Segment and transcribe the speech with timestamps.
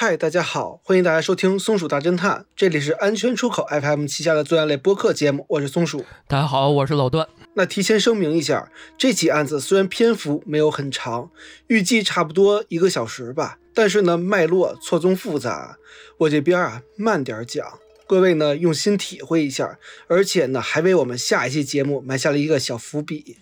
[0.00, 6.04] 嗨，大家好，欢迎大家收听《松鼠大侦探》，这里是安全出口 FM 旗下的作案类播客节目，我是松鼠。
[6.28, 7.26] 大家好，我是老段。
[7.54, 11.32] 那提前声明一下，这起案子虽然篇幅没有很长，
[11.66, 15.76] 预计差不多一个小时吧，但是呢，脉络错综复杂，
[16.18, 17.66] 我这边啊慢点讲，
[18.06, 23.38] 各位呢用心体会一下，而且呢还为我们下一期节目埋下了一个小伏笔。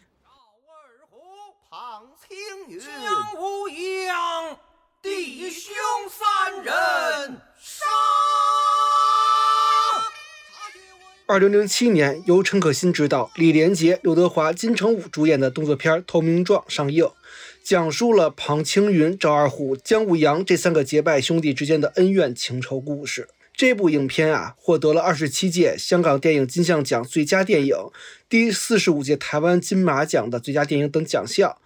[11.28, 17.04] 二零零七年，由陈可辛执导、李连杰、刘德华、金城武主演的动作片《投名状》上映，
[17.64, 23.28] 讲述了庞青云、赵二虎、姜武阳这三个结拜兄弟之间的恩怨情仇故事。
[23.52, 27.76] 这部影片啊，获得了二十七届香港电影金像奖最佳电影、
[28.28, 31.56] 第四十五届台湾金马奖的最佳电影等奖项。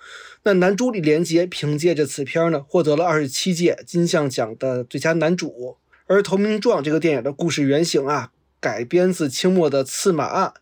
[0.45, 5.76] 那男主李连杰凭借着此片呢，获得了二十七届金像奖的最佳男主。
[6.07, 8.30] 而《投名状》这个电影的故事原型啊，
[8.61, 10.53] 改编自清末的刺马案。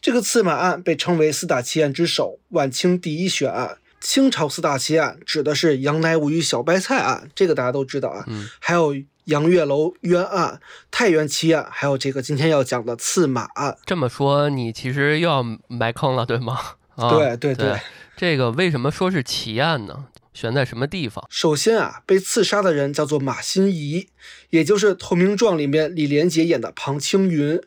[0.00, 3.78] 这个刺马案被称为四大奇案之首，晚清第一悬案。
[4.00, 8.24] 清朝四大奇案指的是杨乃武与小白菜案，这个大家都知道啊。
[8.26, 8.94] 嗯，还有
[9.24, 10.60] 杨月楼冤案、
[10.90, 13.78] 太原奇案，还有这个今天要讲的刺马案。
[13.86, 16.58] 这么说你其实又要埋坑了，对吗？
[16.96, 17.80] 啊、对对对，
[18.14, 20.04] 这个为什么说是奇案呢？
[20.34, 21.24] 悬在什么地方？
[21.30, 24.08] 首先啊，被刺杀的人叫做马新贻，
[24.50, 27.60] 也就是《投名状》里面李连杰演的庞青云。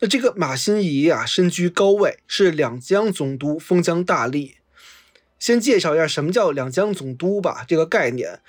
[0.00, 4.52] 那这个马新贻啊，身居高位，是两江总督，封疆大吏。
[5.38, 8.40] 先介绍一下什么叫两江总督吧，这个概念。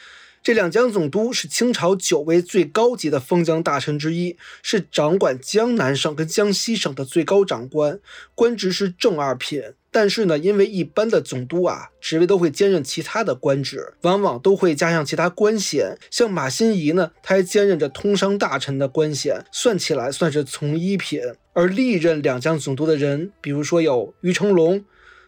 [0.43, 7.99] 这两江总督是清朝九位最高级的封疆大臣之一，是掌管江南省跟江西省的最高长官，
[8.33, 9.61] 官职是正二品。
[9.91, 15.97] 但是呢，因为一般的总督啊，职位都会兼任其他的官职，往往都会加上其他官衔。
[16.09, 21.19] 像马新贻呢，他还兼任着通商大臣的官衔，算起来算是从一品。
[21.53, 24.83] 而历任两江总督的人，比如说有于成龙、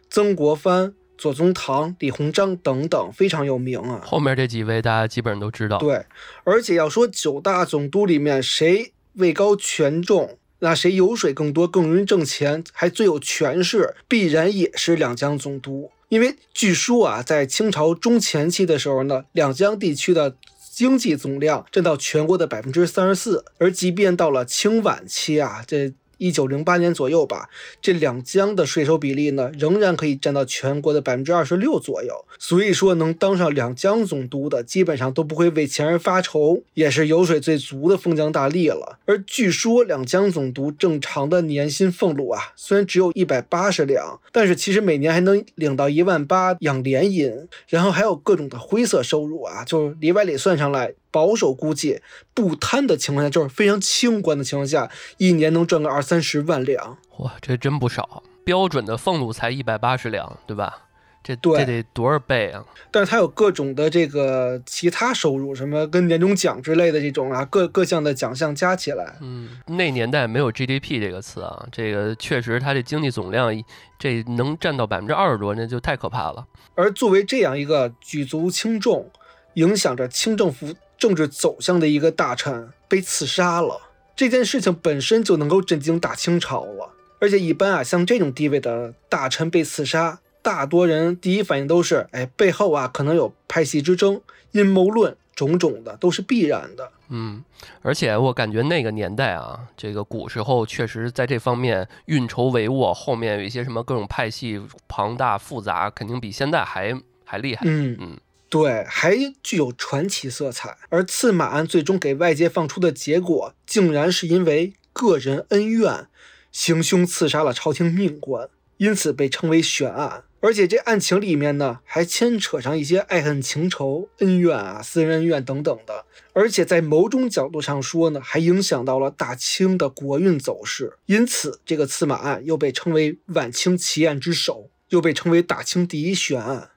[0.10, 0.94] 曾国藩。
[1.16, 4.02] 左宗棠、李鸿章等等非常有名啊。
[4.04, 5.78] 后面这几位大家基本上都知道。
[5.78, 6.04] 对，
[6.44, 15.92] 而且要说九大总督里面谁位高权重，那谁油水更多、更容易挣钱，还最有权势，必然也是两江总督。
[16.08, 20.38] 因为据说啊，在清朝中前期的时候呢，两江地区的
[20.72, 25.94] 经济总量占到全国的百分之三十四，而即便到了清晚期啊，这。
[26.24, 27.50] 一九零八年左右吧，
[27.82, 32.26] 这两江的税收比例呢，仍然可以占到全国的百分之二十六左右。
[32.40, 39.00] 所以说，能当上两江总督的，基本上都不会为钱而发愁，也是油水最足的封疆大吏了。
[39.06, 50.94] 而据说两江总督正常的年薪俸禄啊，虽然只有一百八十两，但是其实每年还能领到一万八养廉银，然后还有各种的灰色收入啊，就里外里算上来。
[51.14, 52.02] 保守估计，
[52.34, 56.98] 不贪的情况下，就是非常清官的情况下，一年能赚个二三十万两。
[57.20, 58.24] 哇，这真不少！
[58.44, 60.80] 标准的俸禄才一百八十两，对吧？
[61.24, 62.66] 这对这得多少倍啊？
[62.92, 69.16] 但是他有各种的这个其他收入，什么跟年终奖之类的这种啊，各各项的奖项加起来。
[69.22, 73.54] 嗯，那年代没有 GDP 这个词啊，这个确实他这经济总量
[73.98, 76.46] 这能占到百分之二十多，那就太可怕了。
[76.76, 79.10] 而作为这样一个举足轻重、
[79.54, 80.76] 影响着清政府。
[80.98, 83.80] 政治走向的一个大臣被刺杀了，
[84.16, 86.94] 这件事情本身就能够震惊大清朝了。
[87.20, 94.20] 而且一般啊，像这种地位的大臣被刺杀，大多人第一反应都是，哎，背后啊可能有派系之争、
[94.52, 96.92] 阴谋论，种种的都是必然的。
[97.08, 97.44] 嗯，
[97.82, 106.94] 而且我感觉那个年代啊，这个古时候确实在这方面运筹帷幄，后面有一些什么各种派系庞大复杂，肯定比现在还
[107.24, 107.62] 还厉害。
[107.66, 108.18] 嗯嗯。
[108.54, 110.78] 对，还具有传奇色彩。
[110.90, 116.06] 而刺马案最终给外界放出的结果，竟然是因为个人恩怨，
[116.52, 118.48] 行凶刺杀了朝廷命官，
[118.78, 120.26] 因此被称为悬案。
[120.40, 126.06] 而且这案情里面呢，还牵扯上一些爱恨情仇、恩怨啊、私人恩怨等等的。
[126.34, 131.00] 而且在某种角度上说呢，还影响到了大清的国运走势。
[131.08, 136.70] 因此，这个刺马案又被称为晚清奇案之首，又被称为大清第一悬案。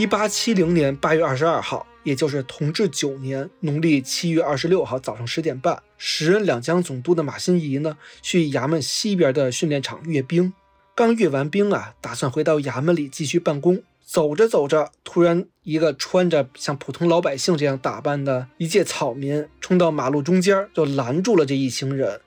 [0.00, 10.54] 一八七零年八月二十二号，也就是同治九年农历七月二十六号早上十点半，时任两江总督的马新贻呢，去衙门西边的训练场阅兵。
[10.94, 13.82] 刚阅完兵啊，打算回到衙门里继续办公。
[14.02, 22.22] 走着走着，突然一个穿着像普通老百姓这样打扮的一介草民冲到马路中间，就拦住了这一行人。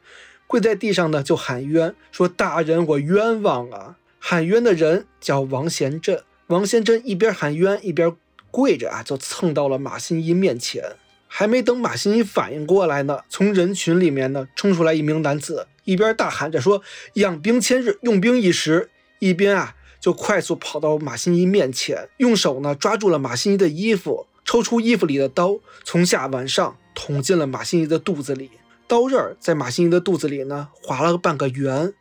[0.46, 3.98] 跪在地上呢就喊冤，说大人我冤枉啊！
[4.20, 6.22] 喊冤的人叫王贤振，
[6.54, 8.16] 王贤振一边喊冤一边
[8.52, 10.98] 跪着啊，就蹭到了马新一面前。
[11.28, 16.84] 还没等马新一反应过来呢，从人群里面呢冲出来一名男子，一边大喊着说
[17.16, 28.52] 养兵千日，用兵一时，一边啊就快速跑到马新一面前，用手呢抓住了马新一的衣服，抽出衣服里的刀，从下往上捅进了马新一的肚子里。
[28.86, 31.96] 刀刃在马新一的肚子里呢划了半个圆，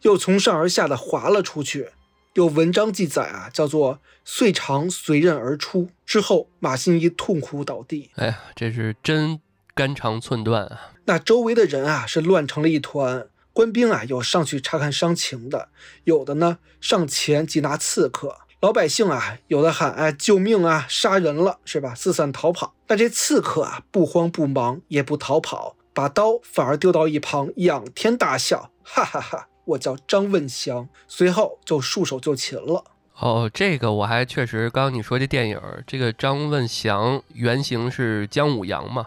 [0.00, 1.90] 又从上而下的划了出去。
[2.34, 5.90] 有文章记载啊，叫做“遂长随刃而出”。
[6.04, 8.10] 之后，马新一痛苦倒地。
[8.16, 9.40] 哎呀，这是真
[9.72, 10.90] 肝肠寸断啊！
[11.04, 13.28] 那周围的人啊，是乱成了一团。
[13.52, 15.68] 官兵啊，有上去查看伤情的，
[16.02, 18.38] 有的呢上前缉拿刺客。
[18.60, 21.94] 老百姓啊，有的喊哎救命啊，杀人了是吧？
[21.94, 22.74] 四散逃跑。
[22.88, 29.48] 但这刺客啊，不慌不忙，也不逃跑，把刀反而丢到一旁，仰天大笑，哈哈哈！
[29.64, 30.88] 我叫张问祥。
[31.08, 32.84] 随后就束手就擒了。
[33.18, 39.06] 哦，这个我还确实，刚刚你说这电影，这个张问祥原型是姜武阳嘛？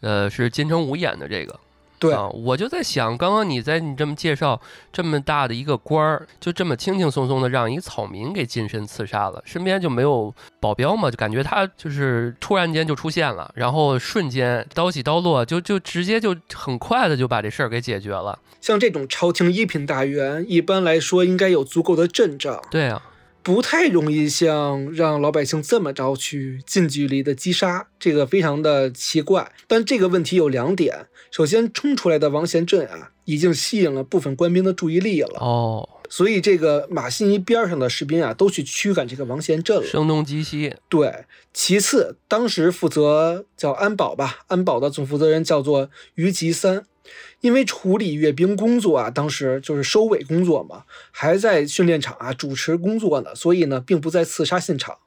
[0.00, 1.58] 呃，是金城武演的这个。
[2.02, 4.60] 对啊，我就在想，刚刚你在你这么介绍
[4.92, 11.10] 这么大的一个官儿，就这么轻轻松松的让一草民给近身刺杀了，身边就没有保镖嘛？
[11.10, 18.38] 就感觉他就是突然间就出现了，然后瞬间刀起刀落，就就直接就很快的就把这事儿给解决了。
[18.60, 23.02] 像这种朝廷一品大员，一般来说应该有足够的阵仗，对啊，
[23.42, 29.52] 不太容易像让老百姓这么着去近距离的击杀，这个非常的奇怪。
[29.66, 31.06] 但这个问题有两点。
[31.30, 40.74] 首先冲出来的王贤振啊，已经吸引了部分官兵的注意力了哦，所以这个马新一边上的士兵啊，都去驱赶这个王贤振了，声东击西。
[40.90, 41.24] 对，
[41.54, 46.84] 其次，当时负责叫安保吧，安保的总负责人叫做于吉三，
[47.40, 54.98] 因为处理阅兵工作啊，当时就是收尾工作嘛，还在训练场啊主持工作呢，所以呢，并不在刺杀现场。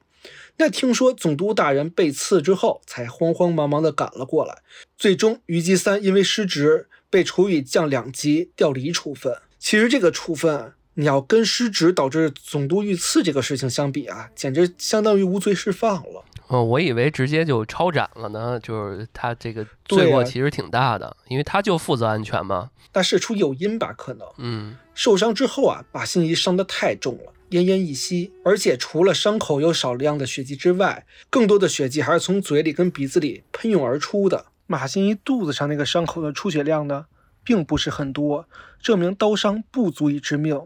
[0.58, 4.62] 那听说总督大人被刺之后，才慌慌忙忙地赶了过来。
[4.96, 9.36] 最终，虞姬三因为失职被处以降两级调离处分。
[9.58, 16.24] 其实这个处分，你要跟失职导致总督遇刺这个事情相比啊，简直相当于无罪释放了。
[16.48, 18.58] 哦，我以为直接就超斩了呢。
[18.62, 22.70] 就是他这个罪过其实挺大的，因为他就负责安全嘛。
[22.92, 23.92] 但事出有因吧？
[23.92, 24.26] 可能。
[24.38, 24.76] 嗯。
[24.94, 27.32] 受伤之后啊，马新贻伤得太重了。
[27.50, 34.46] 奄奄一息，而且除了伤口有少量的血迹之外，更多的血迹还是从嘴里跟鼻子里喷涌而出的。
[34.66, 37.06] 马新一肚子上那个伤口的出血量呢，
[37.44, 38.48] 并不是很多，
[38.82, 40.60] 证明刀伤不足以致命，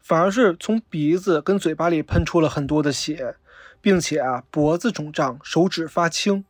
[0.00, 3.34] 反而是从鼻子跟嘴巴里喷出了很多的血，
[3.86, 6.44] 并且啊，脖子肿胀，手指发青。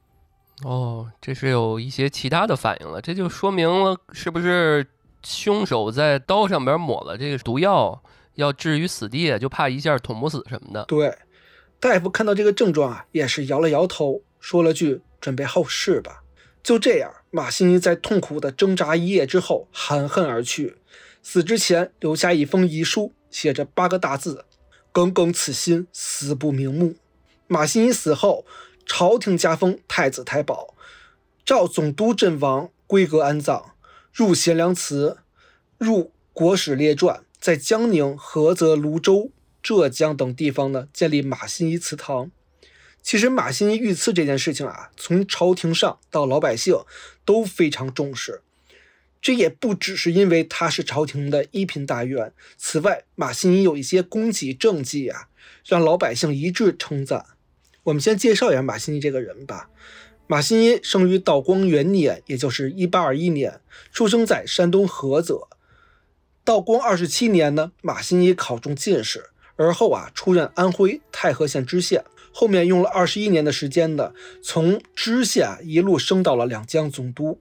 [0.64, 4.86] 哦，这是有一些其他的反应了，这就说明了是不是
[5.22, 8.02] 凶手在刀上边抹了这个毒药？
[8.36, 10.86] 要置于死地，就怕一下捅不死什么的。
[10.86, 11.14] 对，
[11.78, 16.22] 大夫看到这个症状啊，也是摇了摇头，说了句：“准备后事吧。”
[16.64, 20.78] 就这样，马新一在痛苦的挣扎一夜之后，含恨而去。
[21.22, 24.46] 死之前留下一封遗书，写着八个大字
[24.90, 26.94] ：“耿耿此心，死不瞑目。”
[27.48, 28.44] 马新一死后，
[28.84, 30.74] 朝廷加封太子太保，
[31.44, 33.66] 赵总督阵亡，规格安葬，
[34.12, 35.18] 入贤良祠，
[35.78, 37.22] 入国史列传。
[37.38, 39.30] 在江宁、菏泽、泸州、
[39.62, 42.32] 浙江等地方呢，建立马新一祠堂。
[43.00, 46.74] 其实马新一遇刺这件事情啊，从朝廷上到老百姓
[47.24, 48.42] 都非常重视。
[49.22, 55.28] 这也不只是因为他是朝廷的一品大员，此外，马新一有一些功绩政绩啊，
[55.64, 57.26] 让老百姓一致称赞。
[57.86, 59.70] 我们先介绍一下马新一这个人吧。
[60.26, 63.60] 马新一生于道光元年，也就是一八二一年，
[63.92, 65.46] 出生在山东菏泽。
[66.42, 74.12] 道光二十七年呢，马新一考中进士，而后啊出任安徽太和县知县，后面用了二十一年的时间呢，
[74.42, 77.40] 从知县一路升到了两江总督。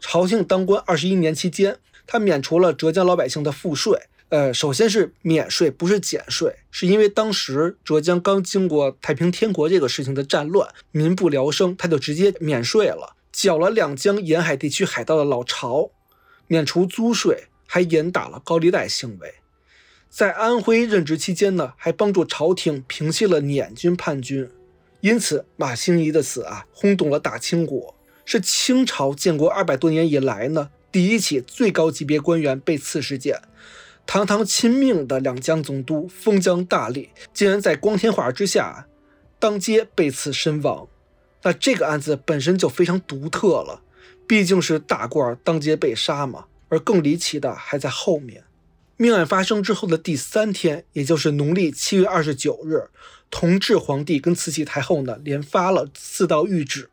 [0.00, 1.78] 朝廷当官二十一年期间，
[2.08, 4.00] 他免除了浙江老百姓的赋税。
[4.28, 15.90] 呃，首先是免税，不是减税，是因为当时浙江刚经过太平天国这个事情的战乱，民不聊生，他就直接免税了，缴了两江沿海地区海盗的老巢，
[16.46, 17.48] 免除租税。
[17.68, 19.34] 还严打了高利贷行为，
[20.08, 24.48] 在安徽任职期间呢，还帮助朝廷平息了捻军叛军，
[25.00, 33.42] 因此马兴贻的死啊，轰动了大清国，是清朝建国二百多年以来呢第一起最高级别官员被刺事件。
[34.06, 38.86] 堂堂亲命的两江总督封疆大吏，竟然在光天化日之下
[39.38, 40.88] 当街被刺身亡，
[41.42, 43.82] 那这个案子本身就非常独特了，
[44.26, 46.46] 毕竟是大官当街被杀嘛。
[46.68, 48.42] 而更离奇的还在后面。
[48.96, 52.88] 命案发生之后的第三天，也就是农历七月二十九日，
[53.30, 56.90] 同治皇帝跟慈禧太后呢连发了四道谕旨，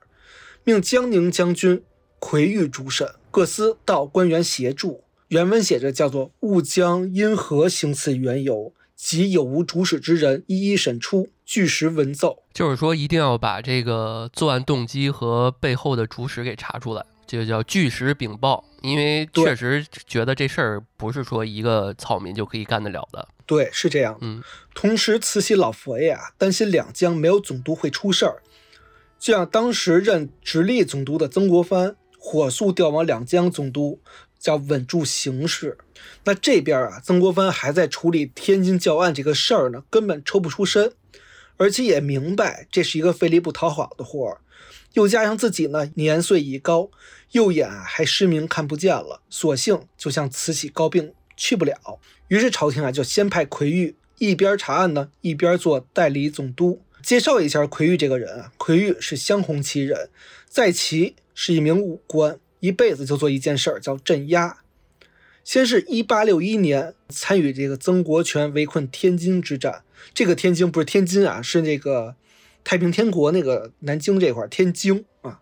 [0.64, 1.84] 命江宁将军
[2.20, 5.04] 奎玉主审，各司到官员协助。
[5.34, 18.64] 原文写着叫做“勿将因何行此缘由及有无主使之人一一审出，据实文奏。”就是说，一定要把这个作案动机和背后的主使给查出来，这个叫据实禀报。
[18.84, 23.28] 因为确实觉得这事儿不是说一个草民就可以干得了的。
[23.48, 24.16] 对，是这样。
[24.22, 24.44] 嗯，
[24.76, 28.44] 同时，慈禧老佛爷啊，担心两江没有总督会出事儿，
[29.18, 34.00] 就让当时任直隶总督的曾国藩火速调往两江总督。
[34.44, 35.78] 叫稳住形势。
[36.26, 40.92] 那这边啊，曾国藩还在处理天津教案这个事儿呢，根本抽不出身，
[41.56, 44.42] 而且也明白这是一个费力不讨好的活儿。
[44.96, 46.92] 又加上自己呢年岁已高，
[47.32, 52.00] 右眼啊还失明看不见了，索性就向慈禧告病去不了。
[52.28, 56.82] 于是朝廷啊就先派奎玉一边查案呢，一边做代理总督。
[57.02, 60.10] 介绍一下奎玉这个人啊，奎玉是湘红旗人，
[60.48, 62.40] 在旗是一名武官。
[62.64, 64.60] 一辈子就做一件事儿，叫镇压。
[65.44, 72.16] 先是一八六一年参与这个曾国荃围困天津之战，这个天津不是天津啊，是那个
[72.64, 75.42] 太平天国那个南京这块天津啊。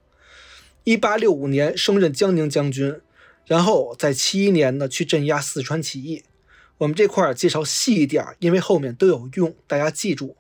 [0.84, 3.00] 一八六五年升任江宁将军，
[3.46, 6.24] 然后在七一年呢去镇压四川起义。
[6.80, 10.36] 我们这块介绍细一点，因为后面都有用，大家记住。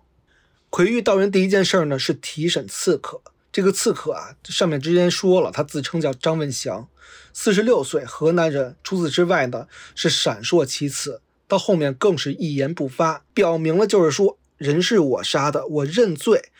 [0.71, 3.21] 奎玉道人第一件事儿呢是提审刺客。
[3.51, 6.87] 这个刺客啊，上面之前说了，他自称叫张文祥，
[7.33, 8.77] 四十六岁，河南人。
[8.81, 16.51] 除此之外呢，是闪烁其词，到后面更是一言不发，表明了就是说，人是我杀的，我认罪。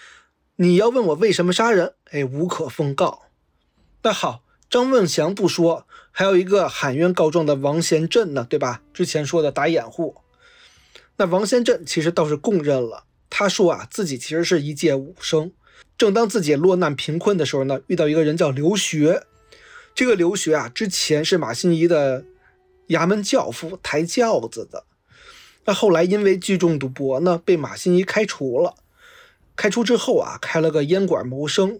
[0.57, 3.23] 你要问我为什么杀人，哎，无可奉告。
[4.03, 8.81] 那好，张文祥不说，还有一个喊冤告状的王贤振呢，对吧？
[8.93, 10.17] 之前说的打掩护，
[11.15, 15.53] 那王贤振其实倒是供认了，他说啊，自己其实是一介武生。
[16.01, 19.21] 正当自己落难贫困的时候呢，遇到一个人叫刘学。
[19.93, 22.25] 这个刘学啊，之前是马新贻的
[22.87, 24.85] 衙门教父，抬轿子的。
[25.65, 28.73] 那后来因为聚众赌博呢，被马新贻开除了。
[29.55, 31.79] 开除之后啊，开了个烟馆谋生。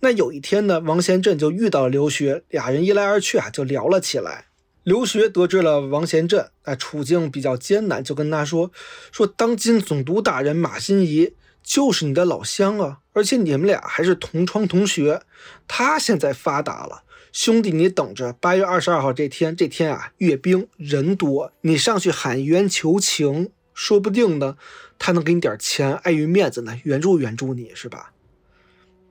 [0.00, 4.46] 那有一天呢，王贤振就遇到了刘学，俩人一来二去啊，就聊了起来。
[4.82, 8.72] 刘学得知了王贤振啊处境比较艰难，就跟他说
[9.12, 11.32] ：“说当今总督大人马新贻。”
[11.66, 15.22] 就是你的老乡啊，而且你们俩还是同窗同学。
[15.66, 24.56] 他现在发达了，兄弟，你等着，八月二十二号这天，这天啊，阅兵人多，你上去喊冤求情，说不定呢，
[24.96, 28.12] 他能给你点钱，碍于面子呢，援助援助你，是吧？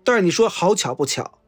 [0.06, 1.40] 但是你说好巧不巧。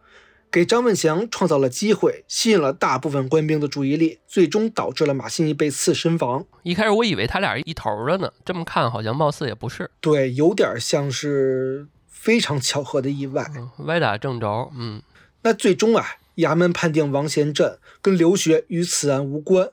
[0.50, 6.46] 给张文祥创造了机会，吸引了大部分官兵的注意力，最终导致了马新贻被刺身亡。
[6.64, 9.92] 一开始我以为他俩一头的呢，这么看好像貌似也不是。
[10.00, 13.46] 对，有点像是非常巧合的意外，
[13.80, 14.72] 歪打正着。
[14.78, 15.02] 嗯，
[15.44, 16.06] 那最终啊，
[16.38, 19.70] 衙门判定王贤振跟刘学与此案无关，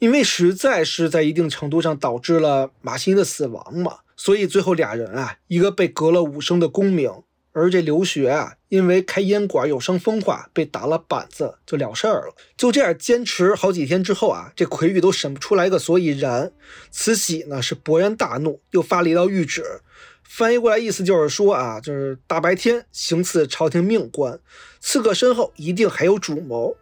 [0.00, 7.10] 因为实在是在一定程度上导致了马新贻的死亡嘛，所以最后俩人啊，一个被革了五升的功名。
[7.58, 12.34] 而这刘学啊，因为开烟馆有伤风化，被打了板子，就了事儿了。
[12.54, 16.52] 就这样坚持好几天之后啊，这奎玉都审不出来个所以然。
[16.90, 19.80] 慈禧呢是勃然大怒，又发了一道谕旨，
[20.22, 24.38] 翻译过来意思就是说啊，就是大白天行刺朝廷命官，
[24.78, 26.76] 刺客身后一定还有主谋，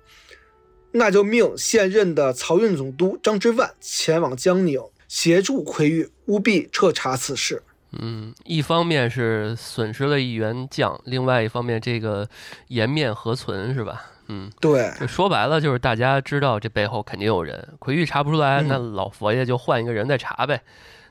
[0.91, 7.63] 那就命现任的漕运总督张之万前往江宁，协助奎玉务必彻查此事。
[8.01, 12.29] 嗯，一方面是损失了一员将，另外一方面这个
[12.69, 14.05] 颜面何存是吧？
[14.29, 20.63] 嗯，对，说白了就是大家知道这背后肯定有人，奎玉查不出来，那老佛爷就换一个人再查呗。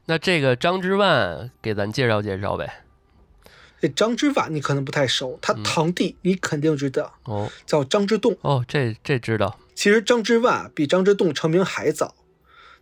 [0.06, 2.84] 那这个张之万给咱介绍介绍呗。
[3.80, 9.60] 这张之万你可能不太熟，他堂弟你肯定知道哦，叫张之洞哦，这这知道。
[9.76, 12.16] 其实张之万比张之洞成名还早，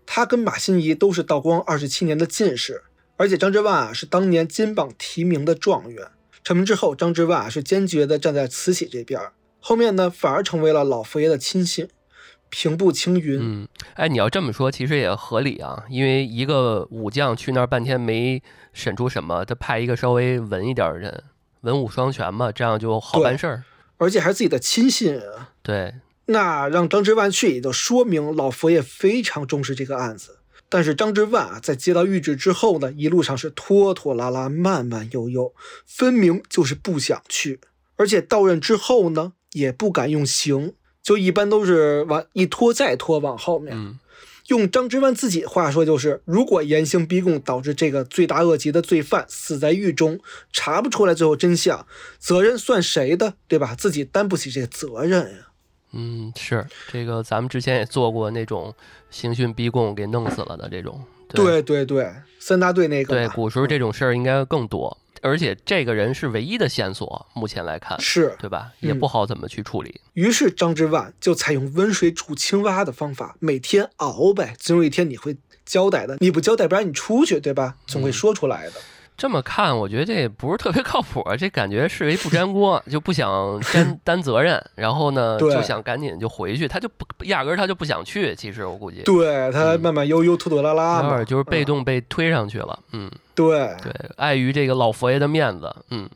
[0.06, 2.84] 他跟马新贻都是道光二十七年的进士。
[3.22, 6.08] 而且张之万啊是当年金榜题名的状元，
[6.44, 9.22] 成名之后，张之万啊是坚决的站在慈禧这边，
[9.60, 11.88] 后面呢反而成为了老佛爷的亲信，
[12.50, 13.38] 平步青云。
[13.40, 18.42] 嗯，哎，你要这么说，其实也合理啊，因为一个武将去那儿半天没
[18.74, 21.26] 审出什么，他派一个稍微文一点的人，
[21.62, 23.64] 文武双全嘛，这样就好办事儿，
[23.98, 25.52] 而且还是自己的亲信啊。
[25.62, 25.94] 对，
[26.26, 30.40] 那让张之万去，也就说明老佛爷非常重视这个案子。
[30.72, 35.54] 但是张之万啊，在接到谕旨之后呢，一路上是拖拖拉拉、慢慢悠悠，
[35.86, 37.60] 分明就是不想去。
[37.98, 40.74] 而且到任之后呢，也不敢用刑，
[41.04, 43.76] 就一般都是往一拖再拖往后面。
[43.78, 44.00] 嗯
[44.48, 50.20] 用张之万自己话说，就是如果严刑逼供导致这个罪大恶极的罪犯死在狱中，
[50.52, 51.86] 查不出来最后真相，
[52.20, 53.36] 责任算谁的？
[53.48, 53.76] 对吧？
[53.76, 55.51] 自己担不起这个责任呀。
[55.94, 58.74] 嗯，是这个，咱们之前也做过那种
[59.10, 61.02] 刑讯逼供给弄死了的这种。
[61.30, 68.36] 对对对，三大队那个对，古时候这种事儿应该更多，而且这个人是唯一的线索，目前来看，是。
[68.38, 68.72] 对吧？
[68.82, 70.02] 也嗯不好怎么去处理。
[70.14, 76.18] 于是张之万就采用温水煮青蛙的方法，每天熬呗，总有一天你会交代的。
[76.20, 77.78] 你不交代，不然你出去，对吧？
[77.88, 78.74] 总会说出来的。
[79.22, 88.36] 这么看，我觉得这也不是特别靠谱，这感觉是为不粘锅，就不想担 担责任，然后呢，就想赶紧就回去，他就不压根儿他就不想去。
[88.36, 92.80] 其实我估计，对他嗯慢慢悠悠拖拖拉拉嘛，有点就是被嗯动被推上去了。
[92.94, 96.10] 嗯，对，对，碍于这个老佛爷的面子，嗯，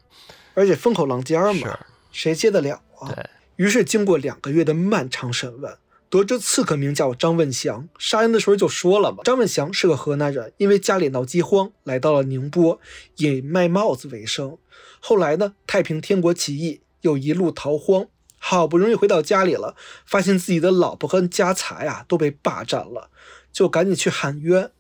[0.56, 1.78] 而且风口浪尖嘛，，
[2.12, 3.14] 谁接得了啊？
[3.14, 3.24] 对，
[3.58, 5.72] 于是经过两个月的漫长审问，
[6.16, 12.80] 得知刺客名叫张问祥，杀人的时候就说了嘛，张问祥是个河南人，因为家里闹饥荒，来到了宁波，
[13.18, 14.58] 以卖帽子为生。
[15.00, 18.08] 后来呢，太平天国起义，又一路逃荒，
[18.38, 23.10] 好不容易回到家里了，发现自己的老婆和家财啊都被霸占了，
[23.52, 24.72] 就赶紧去喊冤。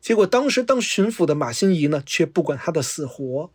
[0.00, 3.50] 结果当时当巡抚的马新贻呢，却不管他的死活，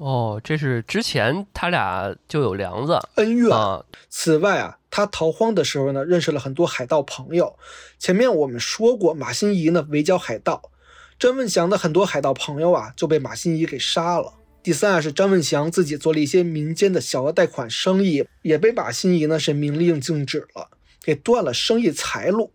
[0.00, 7.58] 哦，这是之前他俩就有梁子恩怨啊，此外啊，他逃荒的时候呢，认识了很多海盗朋友。
[7.98, 10.70] 前面我们说过，马新贻呢围剿海盗，
[11.18, 14.32] 张文祥的很多海盗朋友啊就被马新贻给杀了。
[14.62, 20.70] 第三啊，是张文祥自己做了一些民间的小额贷款生意，也被马新贻呢是明令禁止了，
[21.04, 22.52] 给断了生意财路。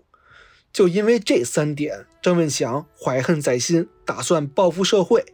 [0.73, 5.25] 就因为这三点，张文祥怀恨在心，打算报复社会，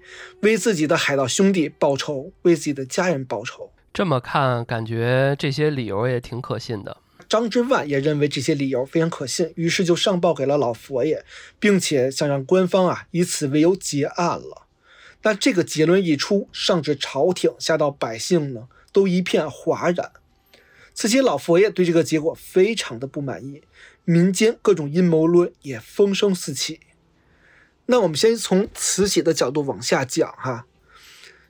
[0.42, 3.72] 为自己的海盗兄弟报仇，为自己的家人报仇。
[3.94, 6.98] 这么看感觉这些理由也挺可信的。
[7.28, 11.24] 张之万也认为这些理由非常可信，于是就上报给了老佛爷，
[11.60, 14.64] 并且想让官方啊以此为由结案了。
[15.24, 20.12] 那这个结论一出，上至朝廷，下到百姓呢，都一片哗然。
[20.94, 23.62] 慈禧老佛爷对这个结果非常的不满意，
[24.04, 26.82] 民间各种阴谋论也风声四起。
[27.86, 30.66] 那我们先从慈禧的角度往下讲哈。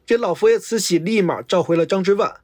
[0.06, 2.36] 这老佛爷慈禧立马召回了张之万，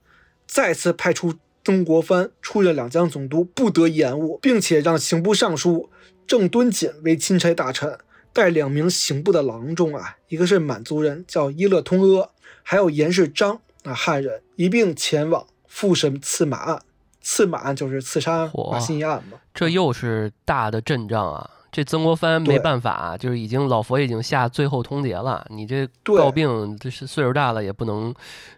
[0.46, 5.90] 再次派出曾国藩出任两江总督，不得延误，并且让刑部尚书
[6.26, 7.98] 郑敦锦为钦差大臣，
[8.32, 12.30] 带两名刑部的郎中啊，一个是满族人叫伊勒通阿，
[12.64, 16.82] 还有严世章啊汉人，一并前往复审刺马案。
[17.20, 19.38] 刺马案就是刺杀嚯马新一案嘛。
[19.54, 21.50] 这又是大的阵仗啊！
[21.78, 28.12] 这曾国藩没办法，就是已经老佛爷已经下最后通牒了，你这对告病，这是岁数大了也不能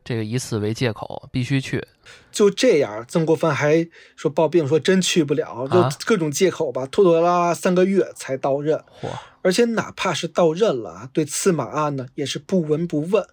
[0.05, 1.86] 这个以此为借口，必须去。
[2.32, 8.77] 就这样，曾国藩还说抱病，说真去不了，就啊各种借口吧，拖拖拉拉三个月才到任。
[9.01, 9.10] 嚯，
[9.41, 13.27] 而且哪怕是到任了啊，对刺马案呢也是不闻不问。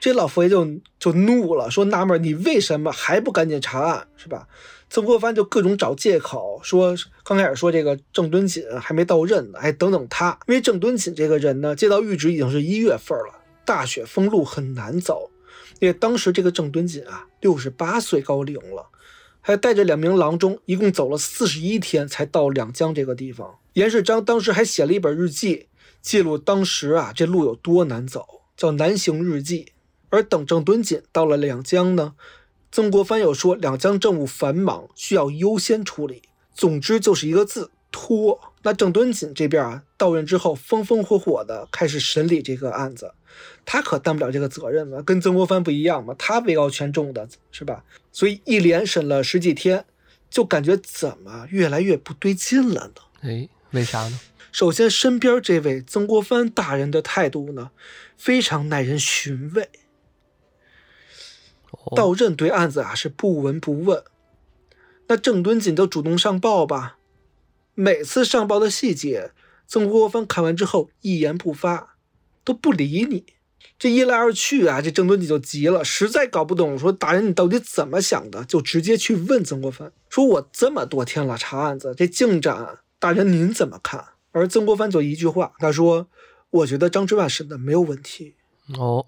[0.00, 0.66] 这老佛爷就
[0.98, 4.48] 就怒了，说纳闷你为什么还不赶紧查案，是吧？
[4.90, 15.30] 曾国藩就各种找借口，说刚开始说这个郑敦锦还没到任呢，哎，等等他，因为郑敦锦这个人呢，接到谕旨已经是一月份了，大雪封路很难走，
[15.78, 18.88] 因为当时这个郑敦锦啊，六十八岁高龄了，
[19.40, 23.58] 还带着两名郎中，一共走了四十一天才到两江这个地方。
[23.74, 25.68] 严世章当时还写了一本日记，
[26.02, 28.26] 记录当时啊这路有多难走，
[28.56, 29.64] 叫《南行日记》。
[30.12, 32.14] 而等郑敦锦到了两江呢，
[32.72, 36.22] 曾国藩又说两江政务繁忙，需要优先处理。
[36.54, 38.40] 总之就是一个字拖。
[38.62, 43.14] 那郑敦锦这边啊，到任之后风风火火的开始审理这个案子，
[43.64, 47.82] 他可担不了这个责任了，跟曾国藩不一样嘛，他位高权重的是吧？
[48.12, 49.86] 所以一连审了十几天，
[50.28, 53.02] 就感觉怎么越来越不对劲了呢？
[53.22, 54.20] 哎，为啥呢？
[54.52, 57.70] 首先，身边这位曾国藩大人的态度呢，
[58.16, 59.68] 非常耐人寻味。
[61.70, 64.02] 哦，到任对案子啊是不闻不问，
[65.08, 66.98] 那郑敦锦就主动上报吧。
[67.74, 69.32] 每次上报的细节，
[69.66, 71.96] 曾国藩看完之后一言不发，
[72.44, 73.24] 都不理你。
[73.78, 78.44] 这一来二去啊，这郑敦锦就急了，实在搞不懂，说大人你到底怎么想的？
[78.44, 84.04] 就直接去问曾国藩，说我这么多天了查案子，这进展，大人您怎么看？
[84.32, 86.08] 而曾国藩就一句话，他说
[86.50, 88.34] ：“我觉得张之万审的没有问题。
[88.78, 89.06] 哦，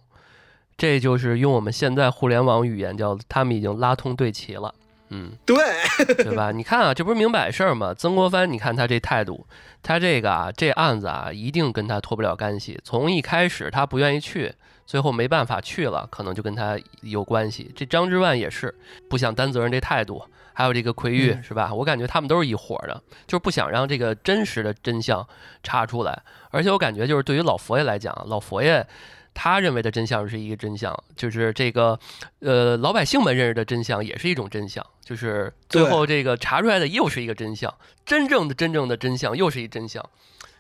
[0.77, 4.75] 这就是用我们现在互联网语言叫他们已经拉通对齐了。
[5.15, 5.57] 嗯，对，
[6.25, 6.51] 对吧？
[6.53, 7.93] 你看啊，这不是明摆事儿吗？
[7.93, 9.47] 曾国藩，你看他这态度，
[9.83, 12.81] 他这个啊，这案子啊，一定跟他脱不了干系。
[12.83, 14.51] 从一开始他不愿意去，
[14.87, 17.71] 最后没办法去了，可能就跟他有关系。
[17.77, 18.75] 这张之万也是
[19.11, 21.75] 不想担责任这态度，还有这个奎玉、嗯是吧？
[21.75, 25.29] 我感觉他们都是一伙儿的，就是不想让这个真实的真相
[25.63, 26.23] 查出来。
[26.51, 28.87] 而且我感觉就是对于老佛爷来讲，老佛爷
[29.35, 31.99] 他认为的真相是一个真相，就是这个
[32.41, 40.03] 呃老百姓们认识的真相也是一种真相，就是最后这个查出来的又是一个真相，真正的真正的真相又是一真相，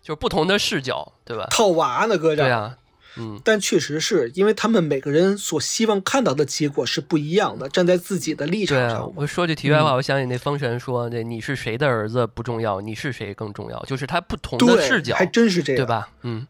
[0.03, 1.47] 就是不同的视角，对吧？
[1.51, 2.47] 套娃呢，哥这儿。
[2.47, 2.77] 对啊，
[3.19, 9.13] 嗯，但确实是因为他们每个人所希望看到的结果是不一样的，站在自己的立场上，。
[9.15, 16.09] 我说句题外话，嗯我想起那封神说，那你是谁的儿子不重要，你是谁更重要，就是他不同的，视角，还真是这样，对吧？
[16.23, 16.47] 嗯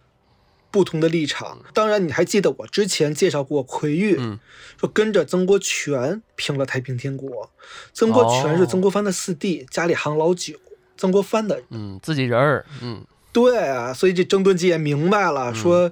[0.72, 1.60] 不同的立场。
[1.72, 4.40] 当然，你还记得我之前介绍过奎玉，嗯，
[4.80, 7.48] 说跟着曾国荃平了太平天国。
[7.92, 10.54] 曾国荃是哦曾国藩的四弟，家里行老九，
[10.96, 11.64] 曾国藩的人。
[11.70, 15.90] 嗯，自己人儿，嗯对啊，所以这郑敦基也明白了，说，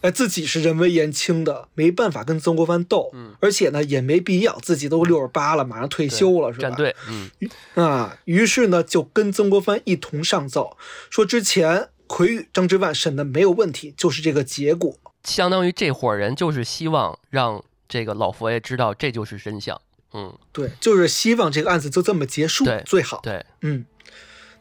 [0.00, 6.68] 哎，自己是人微言轻的，没办法跟曾国藩斗，嗯而且呢，也没必要，自己都六十八了，马上退休了，是吧？
[6.68, 7.30] 站队，嗯
[7.74, 10.76] 啊，于是呢，就跟曾国藩一同上奏，
[11.10, 14.98] 说之前奎玉、张之万审的没有问题，就是这个结果。
[15.24, 19.80] 相当于这伙人就是希望让这个老佛爷知道这就是真相，
[20.14, 23.20] 嗯，对，就是希望这个案子就这么结束对最好。
[23.22, 23.84] 对，嗯，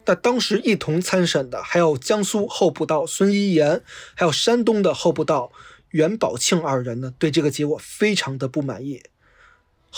[0.05, 3.81] 那当时一同参审的还有江苏候补道孙一言，
[4.15, 5.51] 还有山东的候补道
[5.91, 9.01] 袁宝庆二人呢，对这个结果非常的不满意。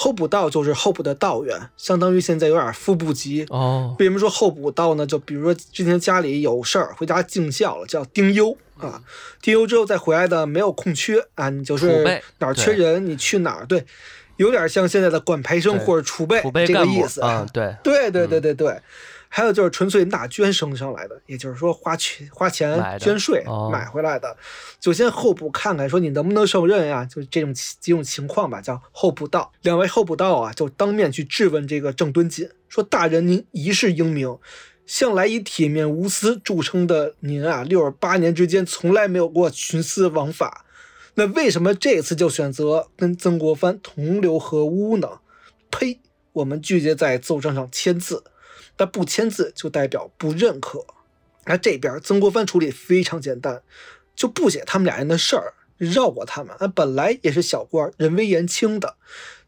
[0.02, 3.46] 候补道就是候补的道员，相当于现在有点副部级。
[3.50, 5.06] 哦，为什么说候补道呢？
[5.06, 9.04] 就比如说之前家里有事儿，回家尽孝了，叫丁忧啊。
[9.42, 13.66] 丁忧之后再回来的没有空缺啊，你就是哪儿缺人你去哪儿。
[13.66, 13.86] 对，
[14.38, 18.82] 有点像现在的管培生或者储备储备这个意思啊，对，对对对对对，
[19.32, 24.36] 还有就是纯粹纳捐升上来的，也就是说花钱花钱捐税哦买回来的，
[24.80, 27.06] 就先候补看看，说你能不能胜任呀？
[27.06, 29.52] 就这种几几种情况吧，叫候补道。
[29.62, 34.38] 两位候补道啊，就当面去质问这个郑敦锦，说大人您一世英明。
[34.86, 40.66] 向来以铁面无私著称的您啊，六十八年之间从来没有过徇私枉法，
[41.14, 45.20] 那为什么这次就选择跟曾国藩同流合污呢？
[45.70, 46.00] 呸！
[46.34, 48.24] 我们拒绝在奏章上签字，
[48.80, 50.84] 那不签字就代表不认可。
[51.46, 53.62] 那这边曾国藩处理非常简单，
[54.16, 56.56] 就不写他们俩人的事儿，绕过他们。
[56.60, 58.98] 那本来也是小官，人微言轻的，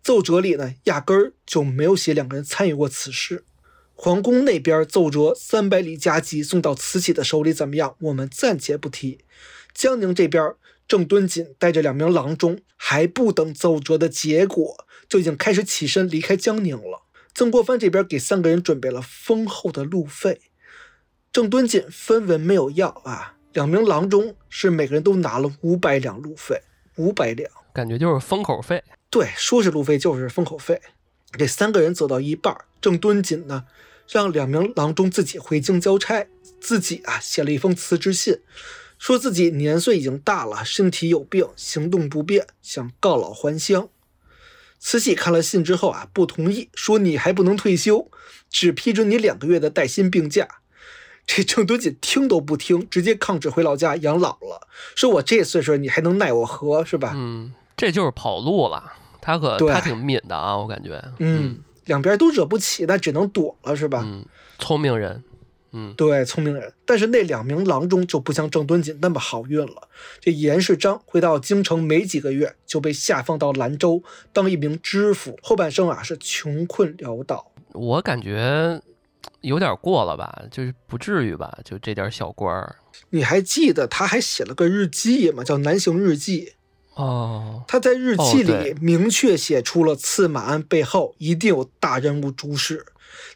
[0.03, 3.43] 奏折里呢压根儿就没有写两个人参与过此事。
[3.93, 7.95] 皇宫那边奏折三百里加急送到慈禧的手里怎么样？
[7.99, 9.19] 我们暂且不提。
[9.73, 10.55] 江宁这边，
[10.87, 17.03] 郑敦锦带着两名郎中，还不等奏折的结果，就已经开始起身离开江宁了。
[17.33, 20.41] 曾国藩这边给三个人准备了丰厚的路费，
[21.31, 26.61] 郑敦锦分文没有要啊，两名郎中是每个人都拿了五百两路费，
[26.97, 27.49] 五百两。
[27.73, 30.81] 感觉就是封口费，对，说是路费就是封口费。
[31.37, 33.63] 这三个人走到一半儿，郑敦锦呢，
[34.09, 36.27] 让两名郎中自己回京交差，
[36.59, 38.41] 自己啊写了一封辞职信，
[38.99, 43.87] 说自己年岁已经大了，身体有病，行动不便，想告老还乡。
[44.81, 48.09] 慈禧看了信之后啊，不同意，说你还不能退休，
[48.49, 50.47] 只批准你两个月的带薪病假。
[51.27, 54.67] 这郑敦锦听都不听，直接抗旨回老家养老了。
[54.95, 57.13] 说我这岁数，你还能奈我何，是吧？
[57.15, 58.91] 嗯，这就是跑路了。
[59.21, 64.01] 他可对他挺敏的啊，我感觉，嗯，两边都惹不起，那只能躲了，是吧？
[64.03, 64.25] 嗯，
[64.57, 65.23] 聪明人，
[65.73, 66.73] 嗯对，聪明人。
[66.85, 69.87] 但是那两名郎中就不像郑敦锦那么好运了。
[70.19, 74.03] 这严世章回到京城没几个月，就被下放到兰州
[74.33, 77.51] 当一名知府，后半生啊是穷困潦倒。
[77.73, 78.81] 我感觉
[79.39, 82.75] 有点过了吧，就是不至于吧，就这点小官儿。
[83.11, 85.43] 你还记得他还写了个日记吗？
[85.43, 86.45] 叫《南行日记》。
[87.01, 92.85] 哦，他在日记里明确写出了刺马案背后一定有大人物主使。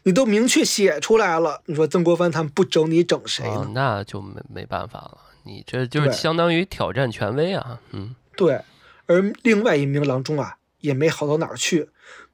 [0.04, 3.50] 你都明确写出来了，你说曾国藩他们不整你整谁呢？
[3.50, 8.60] 哦，那就没没办法了，你这就是相当于挑战权威啊，嗯，对，
[9.06, 11.88] 而另外一名郎中啊，也没好到哪儿去，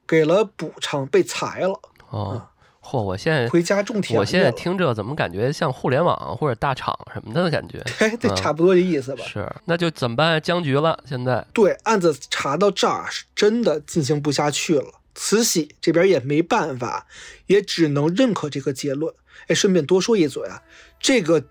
[0.07, 1.79] 给了补偿，被裁了，
[2.09, 2.47] 哦，
[2.81, 7.81] 嚯，我现在回家种田我现在，听着怎么感觉像互联网或者大厂什么的感觉？
[7.99, 9.23] 哎，这嗯差不多这意思吧？
[9.25, 10.41] 是，那就怎么办？
[10.41, 17.07] 僵局了，现在，对，案子查到这儿是真的进行不下去了，慈禧这边也没办法，
[17.47, 19.13] 也只能认可这个结论。
[19.47, 20.63] 哎，顺便多说一嘴啊，
[20.99, 21.43] 这个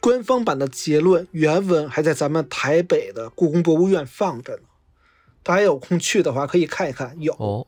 [0.00, 4.62] 官方版的结论原文还在咱们台北的故宫博物院放着呢，
[5.42, 7.32] 大家有空去的话可以看一看，有。
[7.34, 7.66] 哦，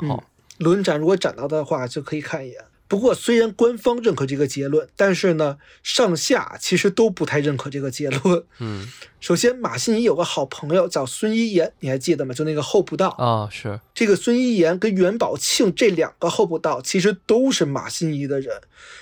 [0.00, 0.24] 嗯好，
[0.58, 2.64] 轮展如果展到的话，就可以看一眼。
[2.88, 8.44] 不过，虽然官方认可这个结论，但是呢，上下其实都不太认可这个结论。
[8.60, 8.86] 嗯
[9.18, 12.32] 首先，马新贻有个好朋友叫孙一言，你还记得吗？
[12.32, 13.08] 就那个候补道。
[13.18, 18.60] 啊是这个孙一言跟袁宝庆这两个候补道，其实都是马新贻的人，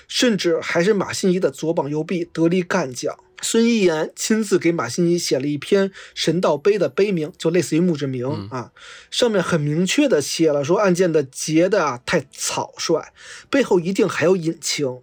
[0.08, 3.14] 甚至还是马新贻的左膀右臂、得力干将。
[3.44, 8.72] 孙一言亲自给马新贻写了一篇神道碑的碑铭，就类似于墓志铭、嗯啊，
[9.10, 13.12] 上面很明确的写了说案件的结的啊太草率，
[13.50, 15.00] 背后一定还有隐情。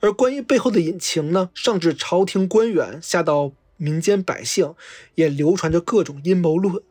[0.00, 4.74] 而关于背后的隐情呢，上至朝廷官员，下到民间百姓，
[5.14, 6.82] 也流传着各种阴谋论。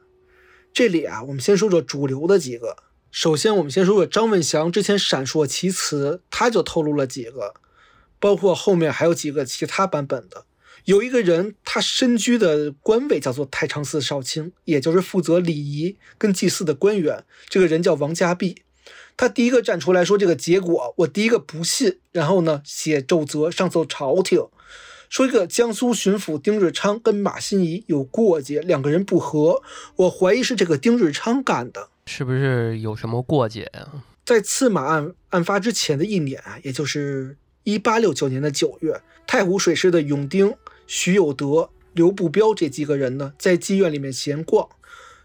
[0.73, 2.77] 这里啊，我们先说说主流的几个。
[3.11, 7.53] 首先，我们先说说张文祥之前闪烁其词，他就透露了几个，
[8.19, 10.43] 包括后面还有几个其他版本的。
[10.85, 17.23] 有一个人，他身居的官位叫做太常寺少卿，也就是负责礼仪跟祭祀的官员。
[17.49, 18.61] 这个人叫王家弼，
[19.17, 24.47] 他第一个站出来说这个结果，我第一个不信，然后呢写奏折上奏朝廷，
[25.09, 29.63] 说一个江苏巡抚丁日昌跟马新贻有过节，两个人不和，
[29.95, 31.89] 我怀疑是这个丁日昌干的。
[32.05, 33.87] 是不是有什么过节呀、
[34.23, 40.53] 在刺马案案发之前的一年啊，也就是一八六九年的九月，太湖水师的勇丁、
[40.87, 44.69] 徐有德、刘步彪这几个人呢，在妓院里面闲逛，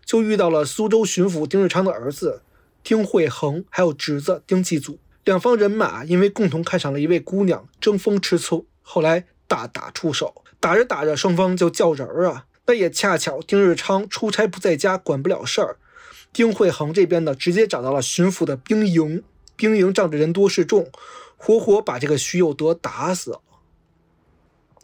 [0.04, 2.42] 就遇到了苏州巡抚丁日昌的儿子
[2.82, 4.98] 丁惠恒，还有侄子丁继祖。
[5.24, 10.42] 两方人马因为共同看上了一位姑娘，争风吃醋，后来大打出手。
[10.58, 12.46] 打着打着，双方就叫人儿啊。
[12.66, 15.76] 那也恰巧丁日昌出差不在家，管不了事儿。
[16.32, 19.22] 丁惠恒这边呢，直接找到了巡抚的兵营，
[19.56, 20.90] 兵营仗着人多势众，
[21.36, 23.40] 活活把这个徐有德打死了。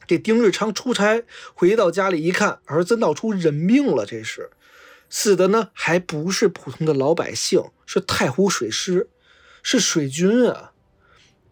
[0.07, 4.51] 这丁日昌出差回到家里一看，儿子闹出人命了，这是
[5.11, 9.09] 死的呢，还不是普通的老百姓，是太湖水师，
[9.63, 10.73] 是水军啊，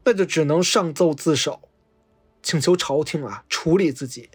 [0.04, 1.68] 那就只能上奏自首，
[2.42, 4.30] 请求朝廷啊处理自己。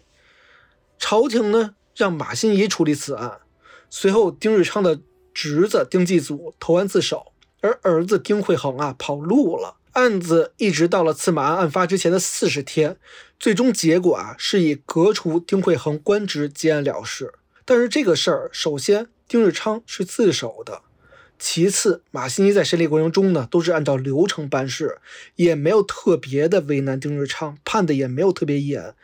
[0.97, 3.39] 朝廷呢让马新贻处理此案，
[3.89, 5.01] 随后丁日昌的
[5.33, 9.78] 侄子丁继祖投案自首，而儿子丁惠恒啊跑路了。
[9.99, 12.97] 案子一直到了刺马案案发之前的四十天，
[13.39, 17.33] 最终结果啊是以革除丁惠恒官职结案了事。
[17.65, 20.81] 但是这个事儿，首先丁日昌是自首的，
[21.37, 24.97] 其次马新贻在审理过程中呢都是按照流程办事，
[25.35, 28.95] 也没有特别的为难丁日昌，判的也没有特别严。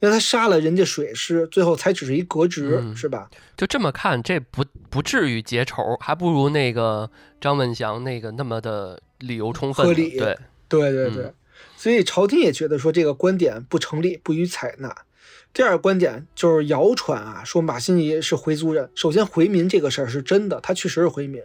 [0.00, 3.28] 因为他杀了人家水师，最后才只是一革职，嗯是吧？
[3.54, 9.86] 就这么看，这不不至于结仇，还不如那个张文祥那个那么的理由充分。
[9.86, 11.34] 合理对，对对对，嗯
[11.76, 14.94] 所以朝廷也觉得说这个观点不成立，不予采纳。
[15.52, 18.90] 第二个观点就是谣传啊，说马新贻是回族人。
[18.94, 21.42] 首先，回民这个事儿是真的，他确实是回民。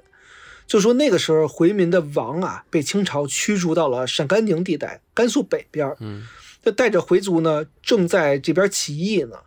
[0.67, 5.95] 就说那个时候回民的王啊，被清朝驱逐到了陕甘宁地带，甘肃北边儿。
[5.99, 6.27] 嗯
[6.67, 9.37] 那带着回族呢，正在这边起义呢。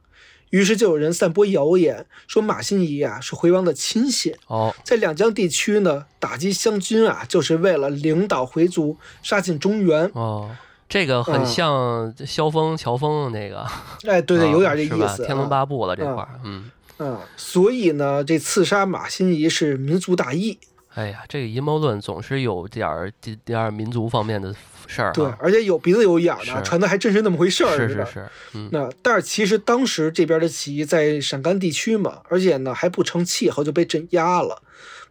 [0.51, 10.11] 于是就有人散播谣言，说马新贻啊是回王的亲信，哦，在两江地区呢打击湘军啊，就是为了领导回族杀进中原。
[10.15, 10.51] 哦，
[10.89, 11.47] 这个很嗯。
[11.47, 13.67] 像萧峰、乔峰那个，
[14.07, 15.25] 哎，对对，啊有点这意思。
[15.25, 20.59] 天龙啊八部了这块儿，嗯，嗯，所以呢，这刺杀马新贻是民族大义。
[20.99, 24.53] 哎呀，这个阴谋论总是有点儿这点儿民族方面的
[24.89, 27.77] 事儿对，而且有鼻子有眼儿的，传的还真是那么回事儿。
[27.77, 34.61] 是是是，嗯那但是其实当时这边的起义在陕甘地区嘛，而且呢还不成气候就被镇压了，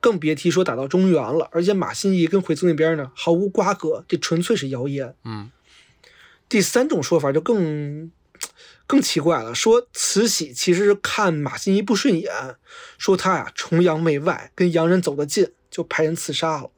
[0.02, 1.48] 更别提说打到中原了。
[1.54, 5.16] 而且马新贻跟回族那边呢毫无瓜葛，这纯粹是谣言。
[5.24, 5.50] 嗯
[6.50, 8.10] 第三种说法就更
[8.88, 12.32] 更奇怪了，说慈禧其实是看马新贻不顺眼，
[12.98, 16.72] 说他呀崇洋媚外，跟洋人走得近，就派人刺杀了。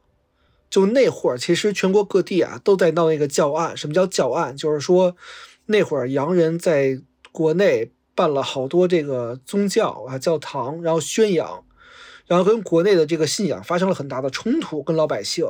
[0.72, 3.78] 就那会儿，其实全国各地啊都在闹那个教案。
[3.78, 4.58] 什么叫教案？
[4.58, 5.16] 就是说
[5.68, 7.00] 那会儿洋人在
[7.32, 11.64] 国内办了好多这个宗教啊教堂，然后宣扬，
[12.26, 15.46] 然后跟国内的这个信仰发生了很大的冲突，跟老百姓。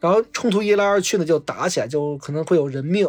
[0.00, 3.08] 然后冲突一来二去呢，就打起来，就可能会有人命。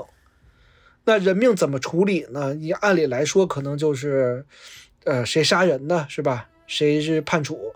[1.05, 2.53] 那人命怎么处理呢？
[2.53, 4.45] 你按理来说，可能就是，
[5.03, 6.47] 呃，谁杀人呢，是吧？
[6.65, 7.73] 谁是判处？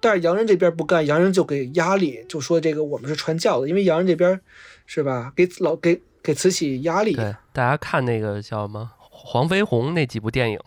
[0.00, 4.40] 但是洋人这边不干，洋人就给压力，就说这个我们是传教的，因为洋人这边
[4.86, 7.14] 是吧，给老给给慈禧压力。
[7.14, 10.58] 对，大家看那个叫什么黄飞鸿那几部电影，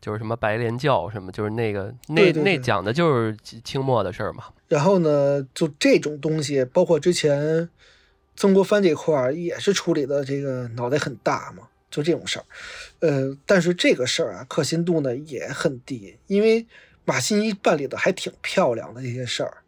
[0.00, 4.44] 就是什么白莲教什么，就是那个那那讲的就是清末的事儿嘛。
[4.68, 7.68] 然后呢，就这种东西，包括之前
[8.36, 12.44] 曾国藩这块儿也是处理的这个脑袋很大嘛，就这种事儿。
[13.00, 16.66] 呃，但是这个事儿啊，可信度呢也很低，因为
[17.04, 19.58] 马新贻办理的还挺漂亮的这些事儿，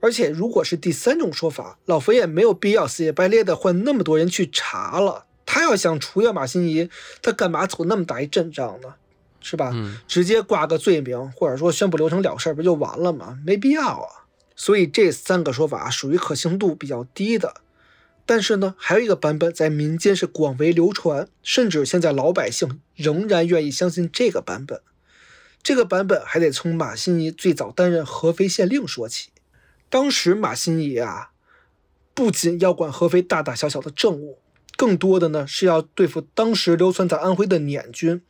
[0.00, 5.26] 而且如果是第三种说法，老佛爷没有必要死乞白赖的换那么多人去查了。
[5.44, 6.88] 他要想除掉马新贻，
[7.20, 8.94] 他干嘛走那么大一阵仗呢？
[9.40, 9.70] 是吧？
[9.74, 13.38] 嗯直接挂个罪名，或者说宣布流程了事儿，不就完了吗？
[13.44, 14.08] 没必要啊。
[14.54, 17.52] 所以这三个说法属于可信度比较低的。
[18.24, 24.80] 但是呢，还有一个版本在民间是广为流传，甚至现在老百姓仍然愿意相信这个版本。
[25.62, 29.30] 这个版本还得从马新贻最早担任合肥县令说起。
[29.88, 31.32] 当时马新贻啊，
[32.14, 34.38] 不仅要管合肥大大小小的政务，
[34.76, 38.22] 更多的呢是要对付当时流窜在安徽的捻军。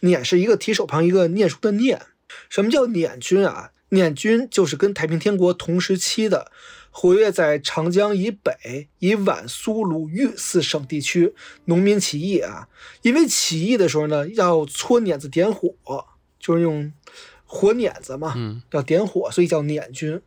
[0.00, 2.00] 捻是一个提手旁一个念书的念。
[2.48, 3.71] 什么叫捻军啊？
[3.92, 6.50] 捻军就是跟太平天国同时期的，
[6.90, 11.34] 活跃在长江以北、以皖、苏、鲁、豫四省地区
[11.66, 12.68] 农民起义啊。
[13.02, 15.74] 因为起义的时候呢，要搓捻子点火，
[16.40, 16.90] 就是用
[17.44, 20.22] 火捻子嘛，嗯要点火，所以叫捻军。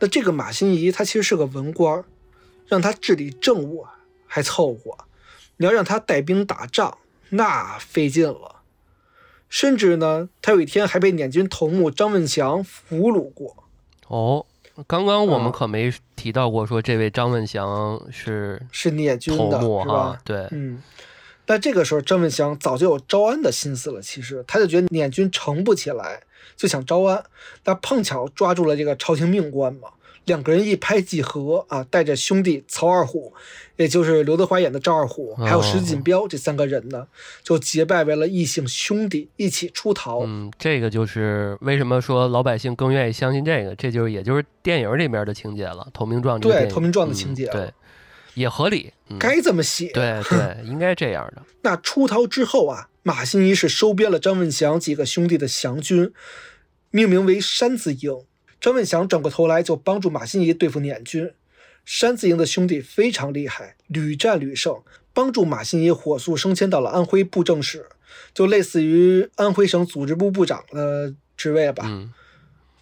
[0.00, 2.04] 那这个马新贻他其实是个文官，
[2.66, 3.94] 让他治理政务啊
[4.26, 4.98] 还凑合，
[5.56, 6.98] 你要让他带兵打仗，
[7.30, 8.57] 那费劲了。
[9.48, 13.64] 甚至呢，他有一天还被捻军头目张文祥俘虏过。
[14.08, 14.44] 哦，
[14.86, 20.18] 刚刚我们啊可没提到过，说这位张文祥是是捻军的，头目是吧哈？？
[20.24, 20.82] 对，嗯，
[21.44, 24.00] 但这个时候张文祥早就有招安的心思了。
[24.02, 26.22] 其实他就觉得捻军成不起来，
[26.56, 27.24] 就想招安。
[27.62, 29.88] 但碰巧抓住了这个朝廷命官嘛，
[30.28, 33.32] 两个人一拍即合啊，带着兄弟曹二虎，
[33.76, 37.08] 也就是刘德华演的赵二虎，还有石锦标这三个人呢，
[37.42, 40.20] 就结拜为了异姓兄弟，一起出逃。
[40.20, 47.72] 嗯，这个就是为什么说老百姓更愿意相信这个，这就是也就是电影里面的情节了，《投名状》对投名状的嗯情节了对，
[48.34, 49.88] 也合理，嗯，该这么写。
[49.88, 56.12] 对对， 应该这样的，那出逃之后啊，马新贻是收编了张文祥几个兄弟的降军，
[56.90, 58.20] 命名为山字营。
[58.60, 61.32] 张文祥转过头来就帮助马新贻对付捻军。
[61.84, 64.82] 山字营的兄弟非常厉害，屡战屡胜，
[65.14, 67.86] 帮助马新贻火速升迁到了安徽布政使，
[68.34, 71.84] 就类似于安徽省组织部部长的职位吧。
[71.86, 72.12] 嗯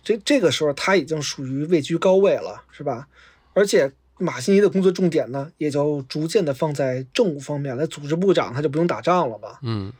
[0.03, 3.09] 这这个时候他已经属于位居高位了，是吧？
[3.55, 7.77] 而且马新贻的工作重点呢，也就逐渐的放在政务方面。
[7.77, 9.93] 那组织部长他就不用打仗了嘛，嗯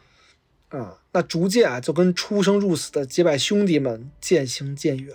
[0.69, 5.13] 啊，那逐渐啊就跟出生入死的结拜兄弟们渐行渐远。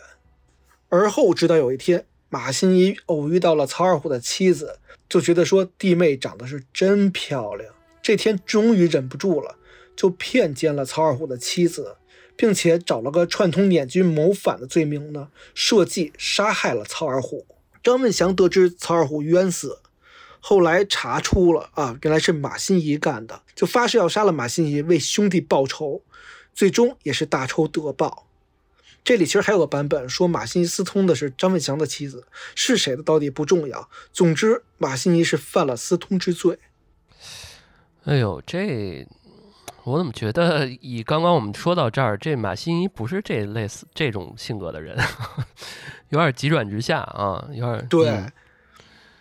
[0.92, 4.78] 而后直到有一天，马新贻偶遇到了曹二虎的妻子，
[5.08, 7.74] 就觉得说弟妹长得是真漂亮。
[8.02, 9.56] 这天终于忍不住了，
[9.96, 11.96] 就骗奸了曹二虎的妻子，
[12.36, 17.46] 并且找了个串通捻军谋反的罪名呢，设计杀害了曹二虎。
[17.82, 19.80] 张文祥得知曹二虎冤死，
[20.42, 26.02] 后来查出了啊，原来是马新贻干的，就发誓要杀了马新贻，为兄弟报仇，
[26.54, 28.28] 最终也是大仇得报。
[29.04, 33.90] 这里其实还有个版本说马新贻私通的是张文祥的妻子，是谁的到底不重要。
[34.14, 36.60] 总之，马新贻是犯了私通之罪。
[38.06, 39.08] 哎呦，这
[39.84, 44.96] 我怎么觉得以刚刚我们说到这儿，这马新贻不是这类似这种性格的人，
[46.10, 48.32] 有点急转直下啊，有点对，嗯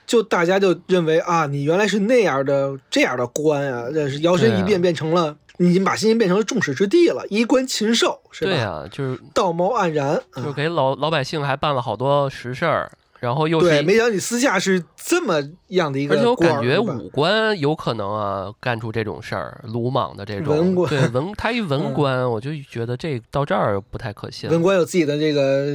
[0.07, 8.51] 就大家就认为啊，你原来是那样的这样的官啊，这是摇身一变变成了、你马新贻变成了众矢之的了，衣冠禽兽是吧？
[8.51, 24.49] 对啊、就是道貌岸然，啊、就是给老老百姓还办了好多实事儿，然后又是对，没想到你私下是这么样的一个而且我，感觉是吧武官有可能啊干出这种事儿，鲁莽的这种文官对文他一文嗯官，我就觉得这到这儿不太可信。
[24.49, 25.67] 文官有自己的这个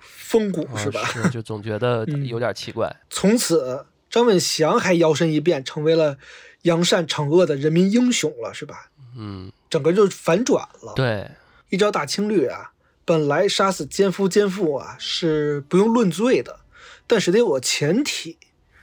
[0.00, 1.04] 风骨啊是吧？
[1.04, 2.90] 是，就总觉得 嗯有点奇怪。
[3.10, 6.16] 从此，张文祥还摇身一变，成为了
[6.62, 8.88] 扬善惩恶的人民英雄了，是吧？
[9.16, 10.92] 嗯，整个就反转了。
[10.94, 11.30] 对，
[11.70, 12.72] 一招大清律啊，
[13.04, 16.60] 本来杀死奸夫奸妇啊是不用论罪的，
[17.06, 18.38] 但是得有个前提，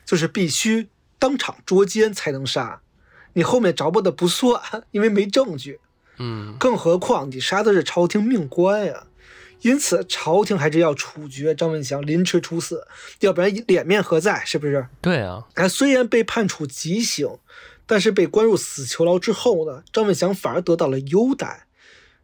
[0.05, 0.89] 就是必须
[1.19, 2.81] 当场捉奸才能杀，
[3.33, 5.79] 你后面着不的不算，因为没证据。
[6.17, 9.07] 嗯，更何况你杀的是朝廷命官呀，
[9.61, 12.85] 因此朝廷还是要处决张文祥，凌迟处死，
[13.21, 14.43] 要不然脸面何在？
[14.45, 14.87] 是不是？
[15.01, 17.27] 对啊，他虽然被判处极刑，
[17.91, 21.67] 但是被关入死囚牢之后呢，张文祥反而得到了优待。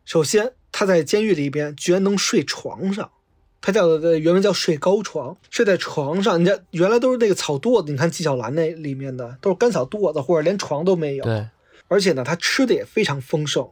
[0.05, 3.11] 首先，他在监狱里边居然能睡床上，
[3.59, 6.39] 他叫的原文叫睡高床，睡在床上。
[6.39, 11.25] 你这原来都是那个草垛子，你看纪晓岚那里面的都是干草垛子，或者连床都没有。
[11.25, 11.49] 对，
[11.89, 13.69] 而且呢，他吃的也非常丰盛，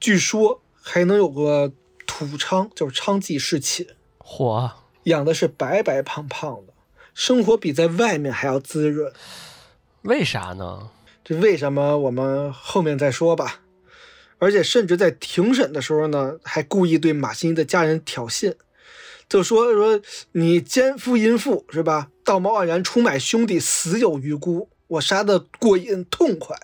[0.00, 1.72] 据说还能有个
[2.08, 3.86] 土娼，就是娼妓侍寝，
[4.18, 4.68] 嚯，
[5.04, 6.72] 养的是白白胖胖的，
[7.14, 9.12] 生活比在外面还要滋润。
[10.02, 10.90] 为啥呢？
[11.30, 13.60] 这为什么我们后面再说吧。
[14.38, 18.54] 而且甚至在庭审的时候呢，还故意对马新贻的家人挑衅。
[19.28, 20.00] 就说说
[20.32, 22.08] 你奸夫淫妇是吧？
[22.24, 26.56] 道貌岸然出卖兄弟，死有余辜，我杀的过瘾痛快。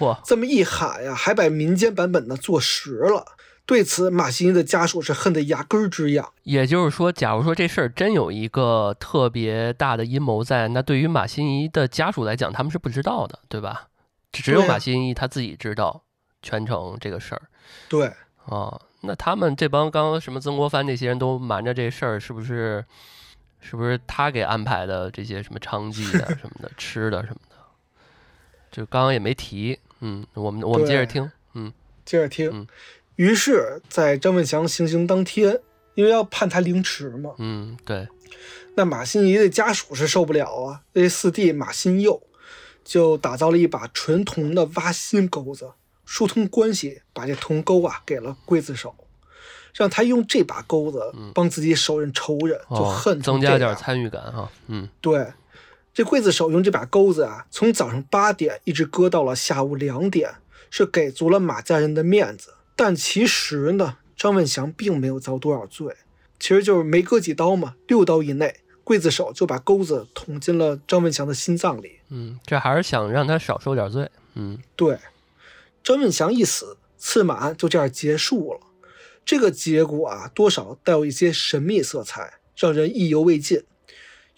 [0.00, 3.24] 嚯，这么一喊呀，还把民间版本呢坐实了。
[3.64, 6.32] 对此，马新贻的家属是恨得牙根儿直痒。
[6.42, 13.90] 也就是说，假如说这事儿真有一个特别大的阴谋在，那对于马新怡的家属来讲，他们是不知道的，对吧？
[14.32, 16.02] 只有马新贻他自己知道
[16.40, 17.42] 全程这个事儿
[17.88, 18.12] 对，
[18.46, 18.80] 啊。
[19.04, 22.84] 那他们这帮刚刚什么曾国藩那些人都瞒着这事儿，是不是？
[23.64, 27.56] 是不是他给安排的这些什么娼妓的 什么的、吃的什么的？
[28.72, 29.78] 就刚刚也没提。
[30.00, 31.30] 嗯，我们我们接着听。
[31.54, 31.72] 嗯
[32.04, 32.50] 接着听。
[32.52, 32.66] 嗯
[33.14, 35.60] 于是，在张文祥行刑当天，
[35.94, 38.08] 因为要判他凌迟嘛，嗯，对，
[38.74, 42.20] 那马新贻的家属是受不了啊，那四弟马新佑
[42.84, 45.72] 就打造了一把纯铜的挖心钩子，
[46.04, 48.94] 疏通关系，把这铜钩啊给了刽子手，
[49.74, 54.50] 让他用这把钩子帮自己手刃仇人，就哦恨，成增加点参与感哈。
[54.66, 55.32] 嗯对，
[55.94, 60.34] 这刽子手用这把钩子啊，从早上八点一直割到了下午两点，
[60.70, 62.54] 是给足了马家人的面子。
[62.74, 65.94] 但其实呢，张文祥并没有遭多少罪，
[66.40, 68.56] 其实就是没割几刀嘛，六刀以内，
[68.92, 72.00] 刽子手就把钩子捅进了张文祥的心脏里。
[72.10, 74.10] 嗯，这还是想让他少受点罪。
[74.34, 74.98] 嗯对，
[75.82, 78.60] 张文祥一死，刺马案就这样结束了。
[79.24, 83.62] 这个结果啊，多少带有一些神秘色彩，让人意犹未尽。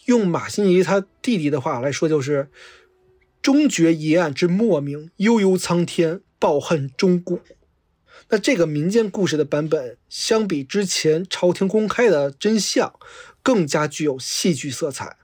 [0.04, 2.50] 用马新贻他弟弟的话来说，就是
[3.40, 7.40] “终觉一案之莫名，悠悠苍天，抱恨终古”。
[8.28, 12.92] 那这个民间故事的版本，相比之前朝廷公开的真相，
[13.44, 15.16] 更加具有戏剧色彩。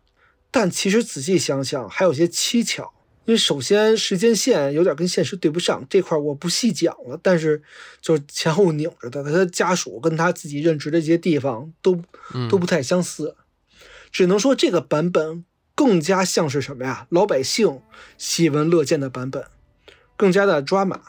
[0.53, 2.93] 但其实仔细想想，还有些蹊跷。
[3.27, 7.21] 因为首先时间线有点跟现实对不上，这块我不细讲了。
[7.23, 7.63] 但是
[8.01, 12.03] 就是前后拧着的，他的家属跟他自己任职的这些地方都
[12.35, 13.37] 嗯，都不太相似，
[14.11, 15.45] 只能说这个版本
[15.77, 17.07] 更加像是什么呀？
[17.11, 17.81] 老百姓
[18.19, 19.45] 喜闻乐见的版本，
[20.17, 21.01] 更加的抓马。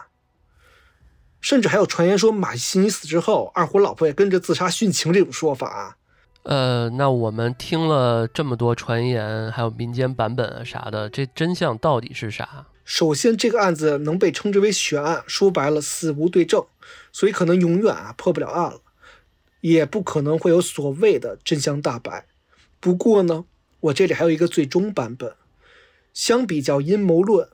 [1.39, 5.97] 甚至还有传言说马西尼死之后，二虎老婆也跟着自杀殉情这种说法啊。
[6.44, 12.66] 呃，那我们听了这么多传言，还有民间版本啊啥的，这真相到底是啥？
[12.84, 16.66] 首先，这个案子能被称之为悬案，说白了死无对证，
[17.12, 18.82] 所以可能永远啊破不了案了，
[19.62, 22.26] 也不可能会有所谓的真相大白。
[22.80, 23.46] 不过呢，
[23.80, 25.36] 我这里还有一个最终版本，
[26.12, 27.48] 相比较阴谋论，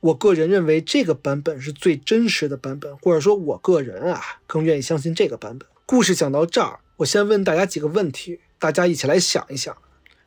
[0.00, 5.68] 我个人认为这个版本是最真实的版本，或者说我个人啊更愿意相信这个版本。
[5.84, 9.76] 故事讲到这儿，我先问大家几个问题，大家一起来想一想。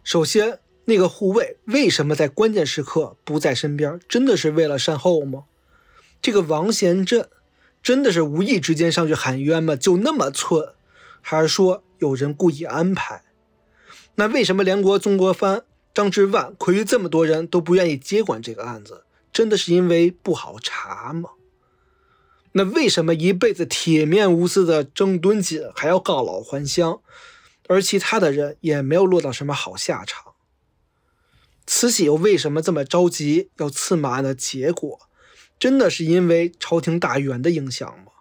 [0.05, 3.99] 首先，那个护卫为什么在关键时刻不在身边？
[4.07, 5.43] 真的是为了善后吗？
[6.21, 7.27] 这个王贤振
[7.83, 9.75] 真的是无意之间上去喊冤吗？
[9.75, 10.73] 就那么寸，
[11.19, 13.23] 还是说有人故意安排？
[14.15, 15.63] 那为什么连国曾国藩、
[15.93, 19.03] 张之万、奎玉这么多人都不愿意接管这个案子？
[19.33, 21.31] 真的是因为不好查吗？
[22.53, 27.01] 那为什么一辈子铁面无私的郑敦锦还要告老还乡，
[27.67, 30.33] 而其他的人也没有落到什么好下场？
[31.65, 34.99] 慈禧又为什么这么着急要刺马案的结果？
[35.57, 38.11] 真的是因为朝廷大员的影响吗？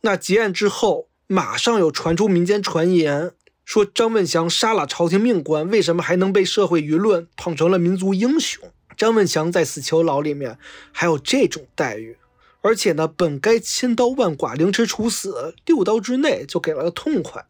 [0.00, 3.32] 那结案之后，马上又传出民间传言，
[3.64, 8.72] 说张文祥杀了朝廷命官，为什么还能被社会舆论捧成了民族英雄？
[8.96, 10.58] 张文祥在死囚牢里面
[10.92, 12.16] 还有这种待遇，
[12.64, 17.44] 而且呢，本该千刀万剐、凌迟处死，六刀之内就给了个痛快。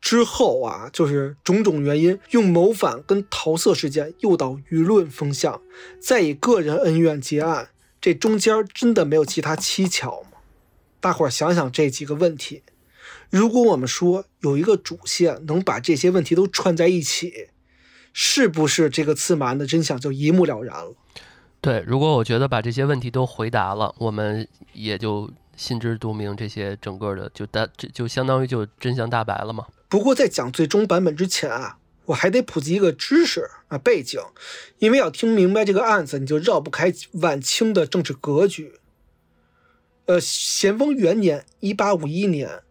[0.00, 5.62] 之后啊，就是种种原因，用谋反跟桃色事件诱导舆论风向，
[6.00, 7.68] 再以个人恩怨结案，
[8.00, 10.38] 这中间真的没有其他蹊跷吗？
[10.98, 12.64] 大伙想想这几个问题，
[13.30, 17.50] 如果我们说有一个主线能把这些问题都串在一起，
[18.12, 20.96] 是不是这个刺马案的真相就一目了然了？
[21.62, 29.68] 对，如果我觉得把这些问题都回答了，我们也就心知肚明，这些整个的就大这就相当于就真相大白了嘛。
[29.88, 34.20] 不过在讲最终版本之前啊，我还得普及一个知识啊背景，
[34.78, 38.80] 因为要听明白这个案子，你就绕不开晚清的政治格局。
[40.06, 42.62] 呃，咸丰元年（一八五一年），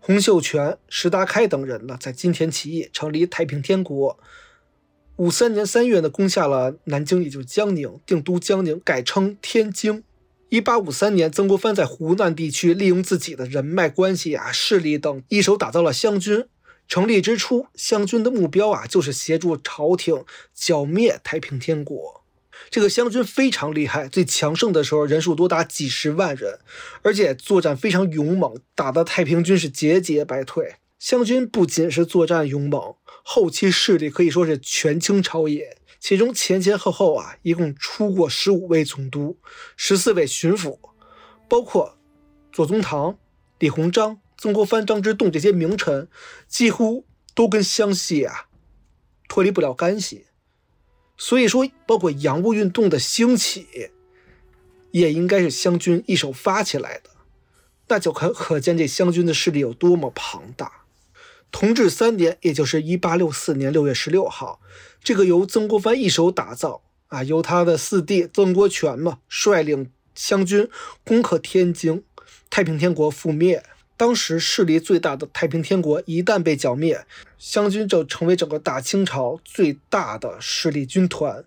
[0.00, 4.18] 洪秀全、石达开等人呢，在金田起义，成立太平天国。
[5.16, 10.02] 五三年三月呢，攻下了南京，也就是江宁，定都江宁，改称天津。
[10.48, 16.44] 一八五三年，曾国藩在湖南地区利用自己的人脉关系啊、势力等，一手打造了湘军。
[16.88, 22.24] 成立之初，湘军的目标啊，就是协助朝廷剿灭太平天国。
[22.68, 26.58] 这个湘军非常厉害，最强盛的时候人数多达几十万人，
[27.02, 30.74] 而且作战非常勇猛，打得太平军是节节败退。
[30.98, 32.94] 湘军不仅是作战勇猛，
[33.26, 35.78] 后期势力可以说是权倾朝野。
[35.98, 39.38] 其中前前后后啊，一共出过十五位总督，
[39.74, 40.78] 十四位巡抚，
[41.48, 41.96] 包括
[42.52, 43.18] 左宗棠、
[43.58, 46.06] 李鸿章、曾国藩、张之洞这些名臣，
[46.46, 48.48] 几乎都跟湘西啊
[49.26, 50.26] 脱离不了干系。
[51.16, 53.66] 所以说，包括洋务运动的兴起，
[54.90, 57.08] 也应该是湘军一手发起来的。
[57.88, 60.83] 那就可可见这湘军的势力有多么庞大。
[61.54, 64.58] 同治三年，也就是一八六四年六月十六号，
[65.04, 70.68] 这个由曾国藩一手打造啊，由他的四弟曾国荃嘛率领湘军
[71.04, 72.02] 攻克天津，
[72.50, 73.62] 太平天国覆灭。
[73.96, 77.06] 当时势力最大的太平天国一旦被剿灭，
[77.38, 81.44] 湘军就成为整个大清朝最大的势力军团。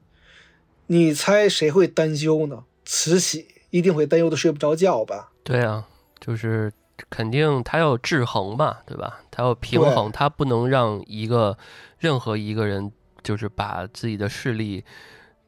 [0.85, 2.63] 你猜谁会担忧呢？
[2.85, 5.33] 慈禧一定会担忧的睡不着觉吧？
[5.43, 5.85] 对啊，
[6.21, 6.71] 就是
[7.09, 9.19] 肯定他要制衡嘛，对吧？
[9.31, 11.57] 他要平衡，他不能让一个
[11.97, 12.91] 任何一个人
[13.23, 14.83] 就是把自己的势力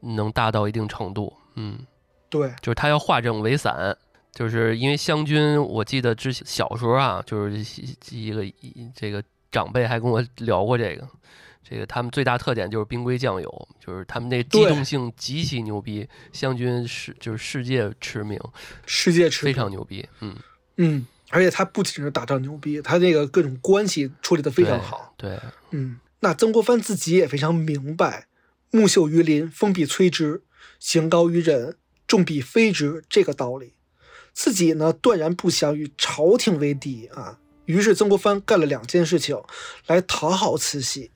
[0.00, 1.32] 能大到一定程度。
[1.54, 1.78] 嗯，
[2.28, 3.96] 对，就是他要化整为散。
[4.32, 8.44] 就是因为湘军，我记得之前小时候啊，就是一个
[8.94, 9.20] 这个
[9.50, 11.04] 长辈还跟我聊过这个，
[11.64, 16.08] 这个他们最大特点就是兵贵将勇，就是他们那机动性极其牛逼。
[16.32, 18.40] 湘军是就是世界驰名，
[18.86, 20.36] 世界驰名非常牛逼，嗯
[20.76, 25.38] 嗯，而且他不仅是打仗牛逼，他这个各种关系处理的非常好，对，
[25.70, 28.26] 嗯，那曾国藩自己也非常明白
[28.70, 30.42] “木秀于林，风必摧之；
[30.78, 31.76] 行高于人，
[32.06, 33.74] 众必非之”这个道理。
[34.32, 37.38] 自己呢，断然不想与朝廷为敌啊。
[37.66, 39.40] 于是曾国藩干了两件事情
[39.86, 41.10] 来讨好慈禧。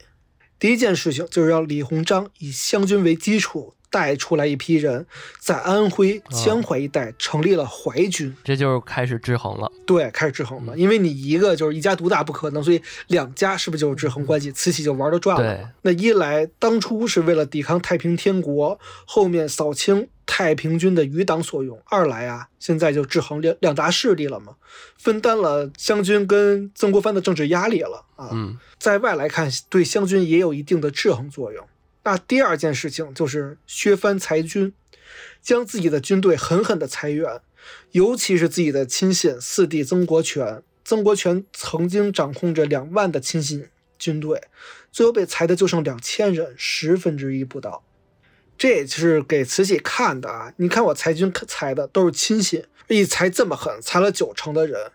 [0.65, 3.75] 第一件事情就是让李鸿章以湘军为基础。
[3.91, 5.07] 带出来一批人，
[5.39, 9.71] 在安徽江淮一带成立了淮军，这就是开始制衡了。
[9.87, 10.77] 对，开始制衡了。
[10.77, 14.51] 因为你一个就是一家独大不可能，所以两家是不是就是制衡关系？
[14.51, 15.71] 慈禧就玩的转了。
[15.83, 24.57] 那一来，当初是为了抵抗太平天国，后面扫清太平军的余党所用；二来啊，现在就制衡两两大势力了嘛，
[24.99, 28.31] 分担了湘军跟曾国藩的政治压力了啊。
[28.33, 31.66] 嗯，在外来看，对湘军也有一定的制衡作用。
[32.05, 34.72] 那第二件事情就是削藩裁军，
[35.41, 37.41] 将自己的军队狠狠的裁员，
[37.93, 40.62] 尤其是自己的亲信四弟曾国荃。
[40.85, 44.43] 曾国荃曾经掌控着两万的亲信军队，
[44.93, 47.83] 最后被裁的就剩两千人，十分之一不到。
[48.65, 50.51] 这也是给慈禧看的啊！
[50.57, 54.91] 你看我裁军裁的都是亲信，一裁这么狠，裁了九成的人，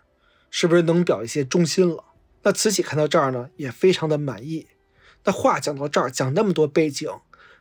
[0.50, 2.02] 是不是能表一些忠心了？
[2.42, 4.66] 那慈禧看到这儿呢，也非常的满意。
[5.22, 7.08] 那话讲到这儿，讲那么多背景，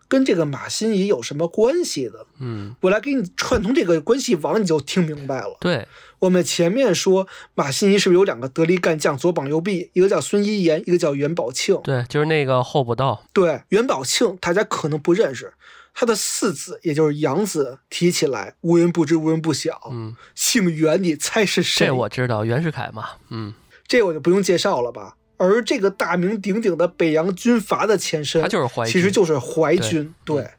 [0.07, 2.26] 跟这个马新贻有什么关系的？
[2.39, 5.57] 嗯，我来给你串通这个关系网，你就听明白了。
[5.60, 5.88] 对，
[6.18, 11.80] 我们前面说马新贻是不是有两个得力干将，左膀右臂，一个叫孙一言，一个叫袁宝庆。
[11.84, 13.24] 对，就是那个候补道。
[13.32, 15.53] 对，袁宝庆大家可能不认识，
[15.93, 19.89] 他的四子也就是养子，提起来无人不知，无人不晓。
[19.91, 21.87] 嗯，姓袁，你猜是谁？
[21.87, 23.09] 这我知道，袁世凯嘛。
[23.29, 23.53] 嗯，
[23.87, 25.15] 这我就不用介绍了吧。
[25.37, 30.13] 而这个大名鼎鼎的北洋军阀的前身，就是淮，其实就是淮军。
[30.25, 30.49] 对，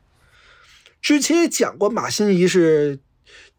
[1.03, 2.99] 之前也讲过，马新贻是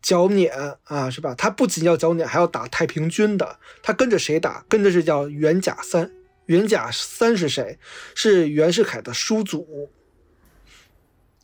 [0.02, 0.52] 剿捻
[0.86, 1.36] 啊，是吧？
[1.36, 3.60] 他不仅要剿捻，还要打太平军的。
[3.84, 4.66] 他跟着谁打？
[4.68, 6.12] 跟着是叫袁甲三。
[6.48, 7.78] 袁甲三是谁？
[8.16, 9.92] 是袁世凯的叔祖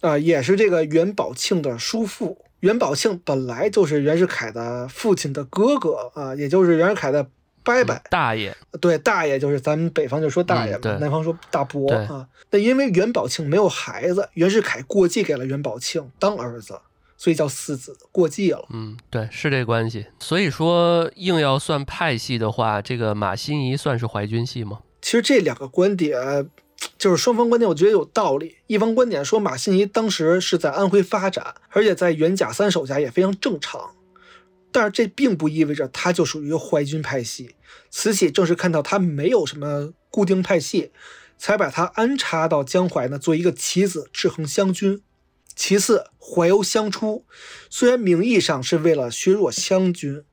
[0.01, 2.45] 啊，也是这个袁宝庆的叔父。
[2.61, 7.27] 袁宝庆本来就是袁世凯的父亲的哥哥啊，也就是袁世凯的。
[7.63, 12.25] 伯伯大爷，对大爷就是咱们北方就说大爷嘛，南方说大伯啊。
[12.49, 16.79] 那因为袁宝庆没有孩子，袁世凯过继给了袁宝庆当儿子，
[17.17, 18.65] 所以叫四子过继了。
[18.69, 20.05] 嗯，对，是这关系。
[20.17, 24.79] 所以说，硬要算派系的话，这个马新贻算是淮军系吗？
[25.01, 26.49] 其实这两个观点
[26.97, 28.57] 就是双方观点，我觉得有道理。
[28.67, 33.91] 一方观点说马新贻当时是在安徽发展，而且在袁甲三手下也非常正常。
[34.71, 37.55] 但是这并不意味着他就属于淮军派系。
[37.89, 40.91] 慈禧正是看到他没有什么固定派系，
[41.37, 45.01] 才把他安插到江淮呢，做一个棋子制衡湘军。
[45.55, 47.25] 其次，淮欧相出，
[47.69, 50.23] 虽然名义上是为了削弱湘军，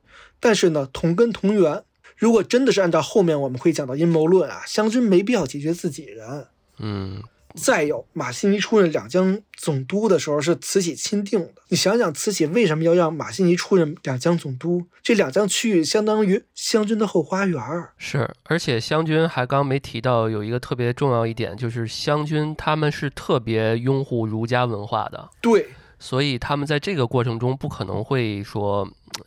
[0.41, 1.85] 但是呢，同根同源。
[2.17, 6.47] 如果真的是按照后面我们会讲到阴谋论啊，湘军没必要解决自己人。
[6.79, 7.23] 嗯。
[7.55, 11.53] 再有，马新贻出任两江总督的时候是慈禧钦定的。
[11.69, 14.87] 你想想，慈禧为什么要让马新贻出任两江总督？
[15.05, 17.93] 这两江区域相当于湘军的后花园儿。
[17.97, 25.31] 是，而且湘军还刚没提到有一个特别重要一点，就是湘军他们是特别拥护儒家文化的。
[25.41, 25.69] 对，
[26.01, 28.85] 所以他们在这个过程中不可能会说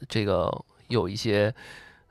[0.09, 0.51] 这个
[0.89, 1.55] 有一些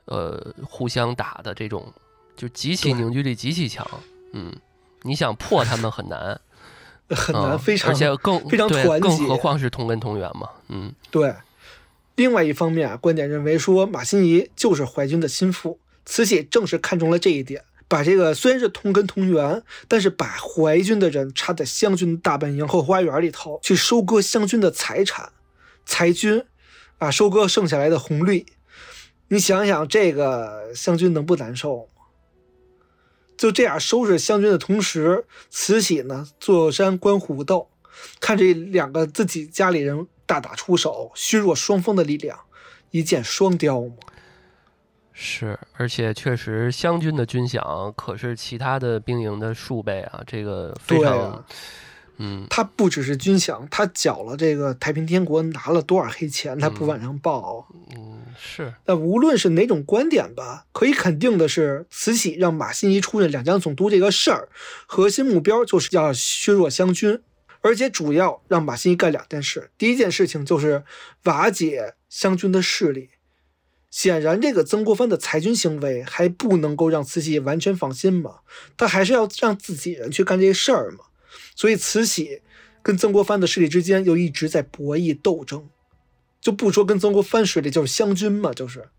[0.07, 1.93] 呃互相打的这种。
[2.35, 3.83] 就极其凝聚力极其强。
[4.31, 4.53] 嗯，
[5.01, 6.39] 你想破他们很难，
[7.09, 10.47] 很啊难，非常而且更非常团结更何况是同根同源嘛。
[10.69, 11.33] 嗯对。
[12.15, 25.31] 另外一方面啊，观点认为说马新贻就是淮军的心腹，慈禧正是看中了这一点，把这个虽然是同根同源，但是把淮军的人插在湘军大本营后花园里头，去收割湘军的财产，
[25.87, 26.45] 裁军，
[26.99, 28.45] 啊，收割剩下来的红利。
[29.29, 32.03] 你想想，这个湘军能不难受吗？
[33.37, 37.69] 就这样收拾湘军的同时，慈禧呢坐山观虎斗，
[38.19, 42.39] 看这两个自己家里人大打出手，削弱双方的力量，
[42.91, 43.95] 一箭双雕嘛。
[45.13, 51.43] 是，而且确实湘军的军饷可是其他的兵营的数倍啊，这个非常
[52.17, 57.67] 嗯他不只是军饷，他缴了这个太平天国拿了多少黑钱，他不往上报。
[57.95, 64.47] 嗯是那无论是哪种观点吧，可以肯定的是，慈禧让马新贻出任两江总督这个事儿，
[64.85, 67.19] 核心目标就是要削弱湘军，
[67.61, 69.71] 而且主要让马新贻干两件事。
[69.75, 70.83] 第一件事情就是
[71.23, 73.09] 瓦解湘军的势力。
[73.89, 78.41] 显然，这个曾国藩的裁军行为还不能够让慈禧完全放心嘛，
[78.77, 81.05] 他还是要让自己人去干这事儿嘛。
[81.57, 82.41] 所以，慈禧
[82.81, 85.67] 跟曾国藩的势力之间又一直在博弈斗争。
[86.39, 88.89] 就不说跟曾国藩势力，就是湘军嘛，就是。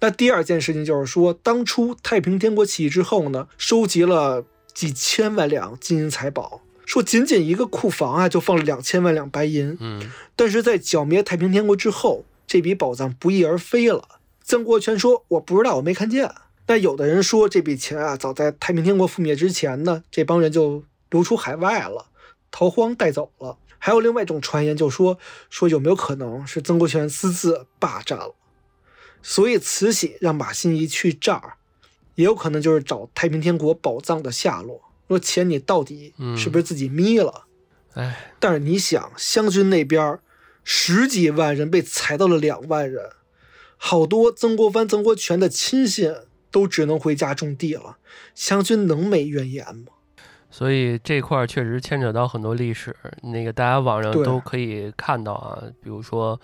[0.00, 9.76] 那第二件事情就是说，当初太平天国起义之后呢，收集了几千万两金银财宝，说仅仅一个库房啊，就放了两千万两白银。
[9.80, 14.20] 嗯但是在剿灭太平天国之后，这笔宝藏不翼而飞了。
[14.44, 16.30] 曾国荃说：“我不知道，我没看见。”
[16.68, 22.06] 那有的人说，这笔钱啊，早在太平天国覆灭之前呢，这帮人就流出海外了，
[22.50, 23.58] 逃荒带走了。
[23.78, 28.34] 还有另外一种传言，就说说有没有可能是曾国荃私自霸占了，
[29.22, 31.54] 所以慈禧让马新贻去这儿，
[32.16, 34.82] 也有可能就是找太平天国宝藏的下落。
[35.06, 37.44] 说钱你到底是不是自己眯了？
[37.94, 40.18] 哎但是你想，湘军那边
[40.64, 43.12] 十几万人被裁到了两万人，
[43.76, 46.14] 好多曾国藩、曾国荃的亲信
[46.50, 47.98] 都只能回家种地了，
[48.34, 49.92] 湘军能没怨言吗？
[50.58, 52.92] 所以这块儿确实牵扯到很多历史，
[53.22, 56.40] 那个大家网上都可以看到啊，比如说，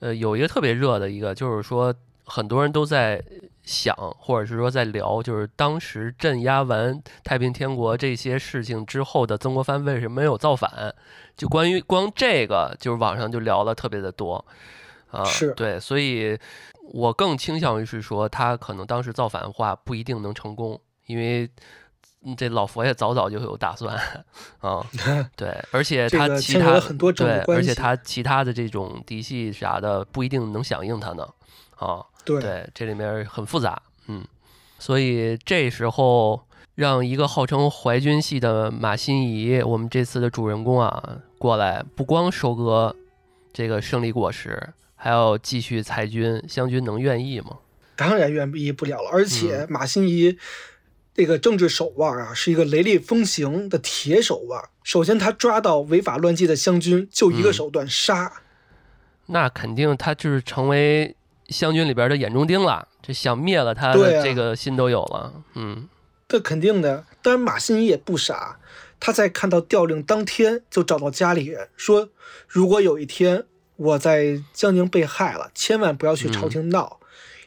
[0.00, 1.94] 呃，有一个特别热的一个，就是说
[2.24, 3.22] 很多人都在
[3.62, 10.94] 想，或者是说在聊，就是当时镇压完太平天国这些事情之后的曾国藩为什么没有造反？
[11.36, 14.42] 就关于光这个，就是网上就聊了特别的多
[15.10, 16.38] 啊，是对，所以
[16.94, 21.46] 我更倾向于是说，他可能当时造反的话不一定能成功，因为。
[22.24, 23.96] 嗯这老佛爷早早就有打算
[24.60, 24.84] 啊，
[25.36, 26.78] 对，而且他其他
[27.16, 31.26] 对，而且他其他的这种嫡系啥的不一定能响应他呢，
[31.76, 34.24] 啊，对对，这里面很复杂，嗯，
[34.78, 36.46] 所以这时候
[36.76, 42.94] 让一个号称淮军系的马新贻，我们这次的主人公啊过来，不光收割
[43.52, 47.58] 这个胜利果实，还要继续裁军，湘军能愿意吗？
[47.96, 49.10] 当然愿意不了了。
[49.12, 50.36] 而嗯且马新贻
[51.14, 54.62] 这个政治手腕啊，是一个雷厉风行的铁手腕。
[54.82, 58.32] 首先，他抓到违法乱纪的湘军，就一个嗯手段杀。
[59.26, 61.14] 那肯定他就是成为
[61.48, 65.88] 湘军里边的眼中钉了，这想灭了他的这个心都有了，嗯
[66.28, 67.04] 这肯定的。
[67.20, 68.58] 当然，马新贻也不傻，
[68.98, 72.08] 他在看到调令当天就找到家里人说，
[72.48, 73.44] 如果有一天
[73.76, 77.00] 我在江宁被害了，千万不要去朝廷闹，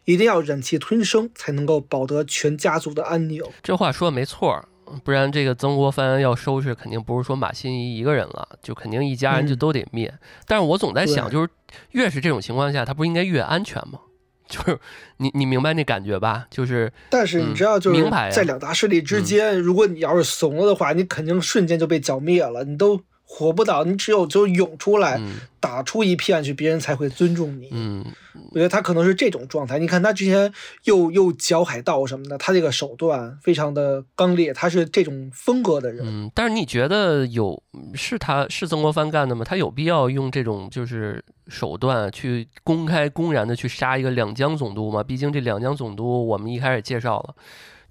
[0.05, 3.43] 一定要忍气吞声，才能够保得全家族的安宁。
[3.61, 4.67] 这话说的没错儿，
[5.03, 10.13] 不然这个曾国藩要收拾，肯定不是说马新贻一个人了，就肯定一家人就嗯都得灭。
[10.47, 11.49] 但是我总在想，就是
[11.91, 13.99] 越是这种情况下，他不应该越安全吗？
[14.47, 14.79] 就是
[15.17, 16.45] 你你明白那感觉吧？
[16.51, 23.01] 就是但是你知道，就是在两大势力之间，如果你要是怂了的话，你肯定瞬间就被剿灭了，你都
[23.37, 27.67] 活不到，你只有就涌出来，嗯打出一片去，别人才会尊重你。
[27.71, 28.05] 嗯，
[28.51, 29.77] 我觉得他可能是这种状态。
[29.77, 36.05] 你看他之前又又剿海盗什么的，他这个手段非常的刚烈，他是这种风格的人。
[36.05, 37.61] 嗯，但是你觉得有
[37.93, 39.43] 是他是曾国藩干的吗？
[39.43, 45.03] 他有必要用这种就是手段去公开公然的去杀一个两江总督吗？
[45.03, 47.35] 毕竟这两江总督我们一开始介绍了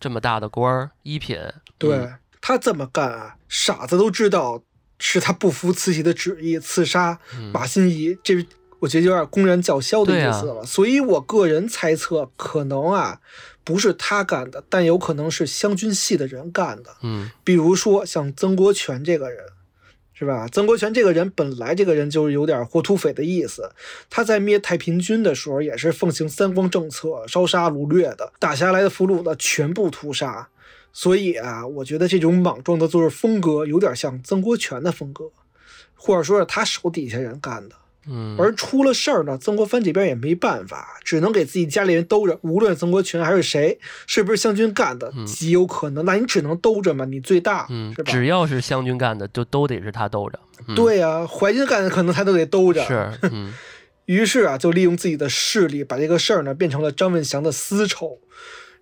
[0.01, 1.36] 这么大的官儿，一品，
[1.76, 2.14] 对、嗯
[2.47, 4.62] 他这么干啊，傻子都知道
[5.07, 8.34] 是他不服慈禧的旨意刺杀嗯马新贻，这
[8.78, 10.64] 我觉得有点公然叫嚣的意思了。
[10.64, 13.20] 所以我个人猜测，可能啊
[13.62, 16.96] 不是他干的，但有可能是湘军系的人干的。
[17.02, 19.44] 嗯比如说像曾国荃这个人，
[20.14, 20.48] 是吧？
[20.50, 23.70] 曾国荃这个人本来这个人就是有点活土匪的意思，
[24.09, 30.48] 他在灭太平军的时候也是奉行三光政策，烧杀掳掠的，打下来的俘虏呢全部屠杀。
[30.95, 35.24] 所以啊，我觉得这种莽撞的做事风格有点像曾国荃的风格，
[35.95, 37.74] 或者说是他手底下人干的。
[38.07, 42.38] 嗯，而出了事儿呢，曾国藩这边也没办法，只能给自己家里人兜着。
[42.42, 46.05] 无论曾国荃还是谁，是不是湘军干的，极有可能。
[46.05, 48.12] 那你只能兜着嘛，你最大，嗯是，吧？
[48.12, 50.38] 只要是湘军干的，就都得是他兜着。
[50.68, 52.84] 嗯、对呀、淮军干的可能他都得兜着。
[52.86, 53.53] 是，嗯
[54.05, 58.18] 于是啊，就利用自己的势力，把这个事儿呢变成了张文祥的私仇。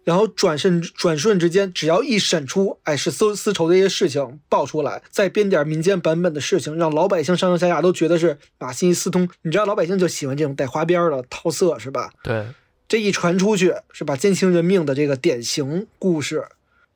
[0.04, 9.28] 然后转瞬转瞬之间，只要一审出，哎，是私私仇这些事情爆出来，再编点民间版本的事情，让老百姓上上下下都觉得是马新一私通。
[9.42, 12.10] 你知道老百姓就喜欢这种带花边儿的套色，是吧？
[12.22, 12.46] 对，
[12.88, 14.16] 这一传出去，是吧？
[14.16, 16.44] 奸情人命的这个典型故事，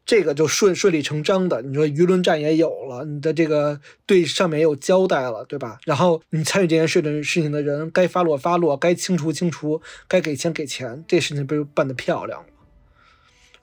[0.04, 1.62] 这个就顺顺理成章的。
[1.62, 5.78] 你说舆论战也有了，你的这个对上面也有交代了，对吧？
[5.84, 12.46] 然后你参与这件事的事情的人，该发落发落，该清除清除，该给钱给钱，这事情不就办得漂亮了。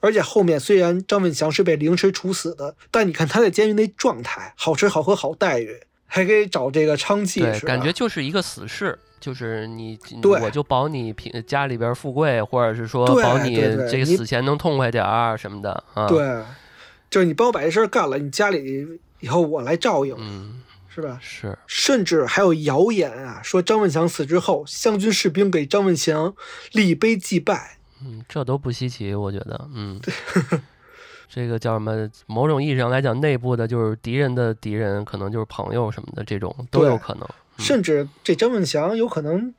[0.04, 16.44] 而且后面虽然张文祥是被凌迟处死的，但你看他在监狱那状态，好吃好喝好待遇，还可以找这个娼妓，对，感觉就是一个死士，就是你，对我就保你平家里边富贵，或者是说保你这个死前能痛快点儿什么的啊。，对，
[17.10, 18.86] 就是你帮我把这事儿干了，你家里
[19.22, 20.62] 以后我来照应，嗯，
[20.94, 21.18] 是吧？
[21.22, 26.36] 是，甚至还有谣言啊，说张文祥死之后，湘军士兵给张文祥
[26.74, 27.78] 立碑祭拜。
[28.06, 30.00] 嗯，这都不稀奇，我觉得，嗯。
[31.30, 32.08] 这个叫什么？
[32.28, 37.28] 某种意义上来讲，内部的就是敌人的敌人，可能就是朋友什么的，这种都有可能。
[37.58, 39.52] 甚至这张文祥有可能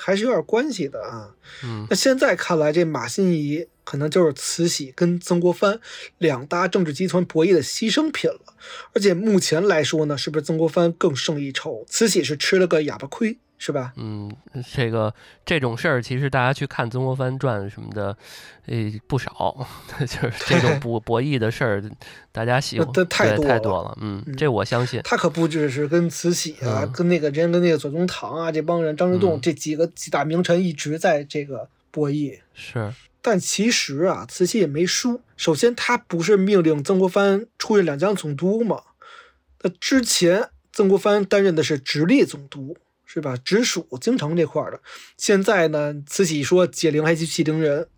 [0.00, 1.30] 还是有点关系的啊。
[1.62, 5.78] 嗯那现在看来，这马新贻可能就是慈禧跟曾国藩
[6.18, 8.54] 两大政治集团博弈的牺牲品了。
[8.92, 11.84] 而且目前来说呢，是不是曾国藩更胜一筹？
[11.88, 13.92] 慈禧是吃了个哑巴亏，是吧？
[13.96, 14.34] 嗯，
[14.74, 18.16] 这个这种事儿，其实大家去看《曾国藩传》什么的，
[18.66, 19.66] 诶，不少，
[20.00, 21.84] 就是这种博 博弈的事儿，
[22.32, 23.98] 大家喜欢，那太多了太多了。
[24.00, 24.98] 嗯，嗯这我相信。
[25.04, 32.38] 他可不只是跟慈禧啊，嗯跟那个之前跟那个左宗棠啊这帮人，张之洞、嗯这几个几大名臣一直在这个博弈。
[32.54, 32.90] 是，
[33.20, 35.20] 但其实啊，慈禧也没输。
[35.36, 38.80] 首先，他不是命令曾国藩出任两江总督嘛？
[39.62, 42.78] 那之前曾国藩担任的是直隶总督，
[43.12, 43.36] 是吧？
[43.44, 44.80] 直属京城这块的。
[45.16, 47.88] 现在呢，慈禧说解铃还须系铃人，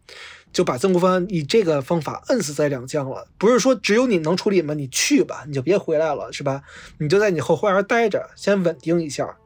[0.55, 3.29] 就把曾国藩以这个方法摁死在两江了。
[3.37, 4.73] 不是说只有你能处理吗？
[4.73, 6.63] 你去吧，你就别回来了，是吧？
[6.97, 9.37] 你就在你后花园待着，先稳定一下。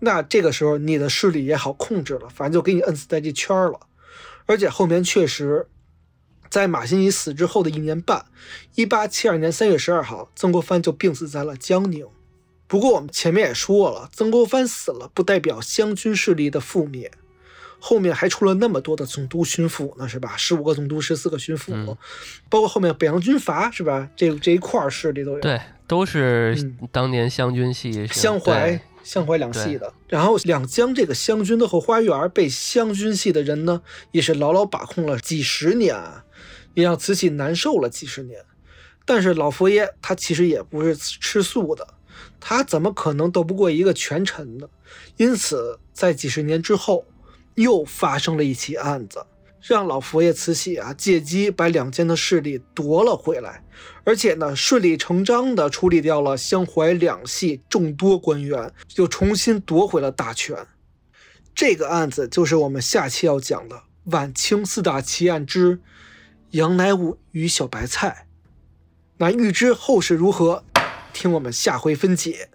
[0.00, 3.80] 那这个时候你的势力也好控制了，反正就给你摁死在这圈了。
[4.44, 5.66] 而且后面确实，
[6.50, 8.26] 在马新贻死之后的一年半，
[8.74, 12.06] 一八七二年三月十二号，曾国藩就病死在了江宁。
[12.68, 17.10] 不过我们前面也说了，曾国藩死了不代表湘军势力的覆灭，
[17.80, 20.36] 后面还出了那么多的总督、巡抚呢，是吧？
[20.36, 21.96] 十五个总督，十四个巡抚，嗯
[22.50, 24.08] 包括后面北洋军阀，是吧？
[24.14, 25.40] 这这一块儿势力都有。
[25.40, 29.94] 对，都是嗯当年湘军系湘淮、湘淮两系的。
[30.06, 33.80] 然后两江这个湘军的后花园被湘军系的人呢，
[34.12, 36.24] 也是牢牢把控了几十年啊，
[36.74, 38.40] 也让慈禧难受了几十年。
[39.06, 41.94] 但是老佛爷他其实也不是吃素的，
[42.40, 44.68] 他怎么可能斗不过一个权臣呢？
[45.16, 47.04] 因此，在几十年之后，
[47.54, 49.26] 又发生了一起案子，
[49.60, 53.64] 让老佛爷慈禧啊借机把两江的势力夺了回来，
[54.04, 60.66] 而且呢顺理成章地处理掉了湘淮两系众多官员，又重新夺回了大权。
[61.54, 65.80] 这个案子就是我们下期要讲的晚清四大奇案之
[66.52, 68.26] 杨乃武与小白菜。
[69.20, 70.64] 那预知后事如何，
[71.18, 72.48] 听我们下回分解。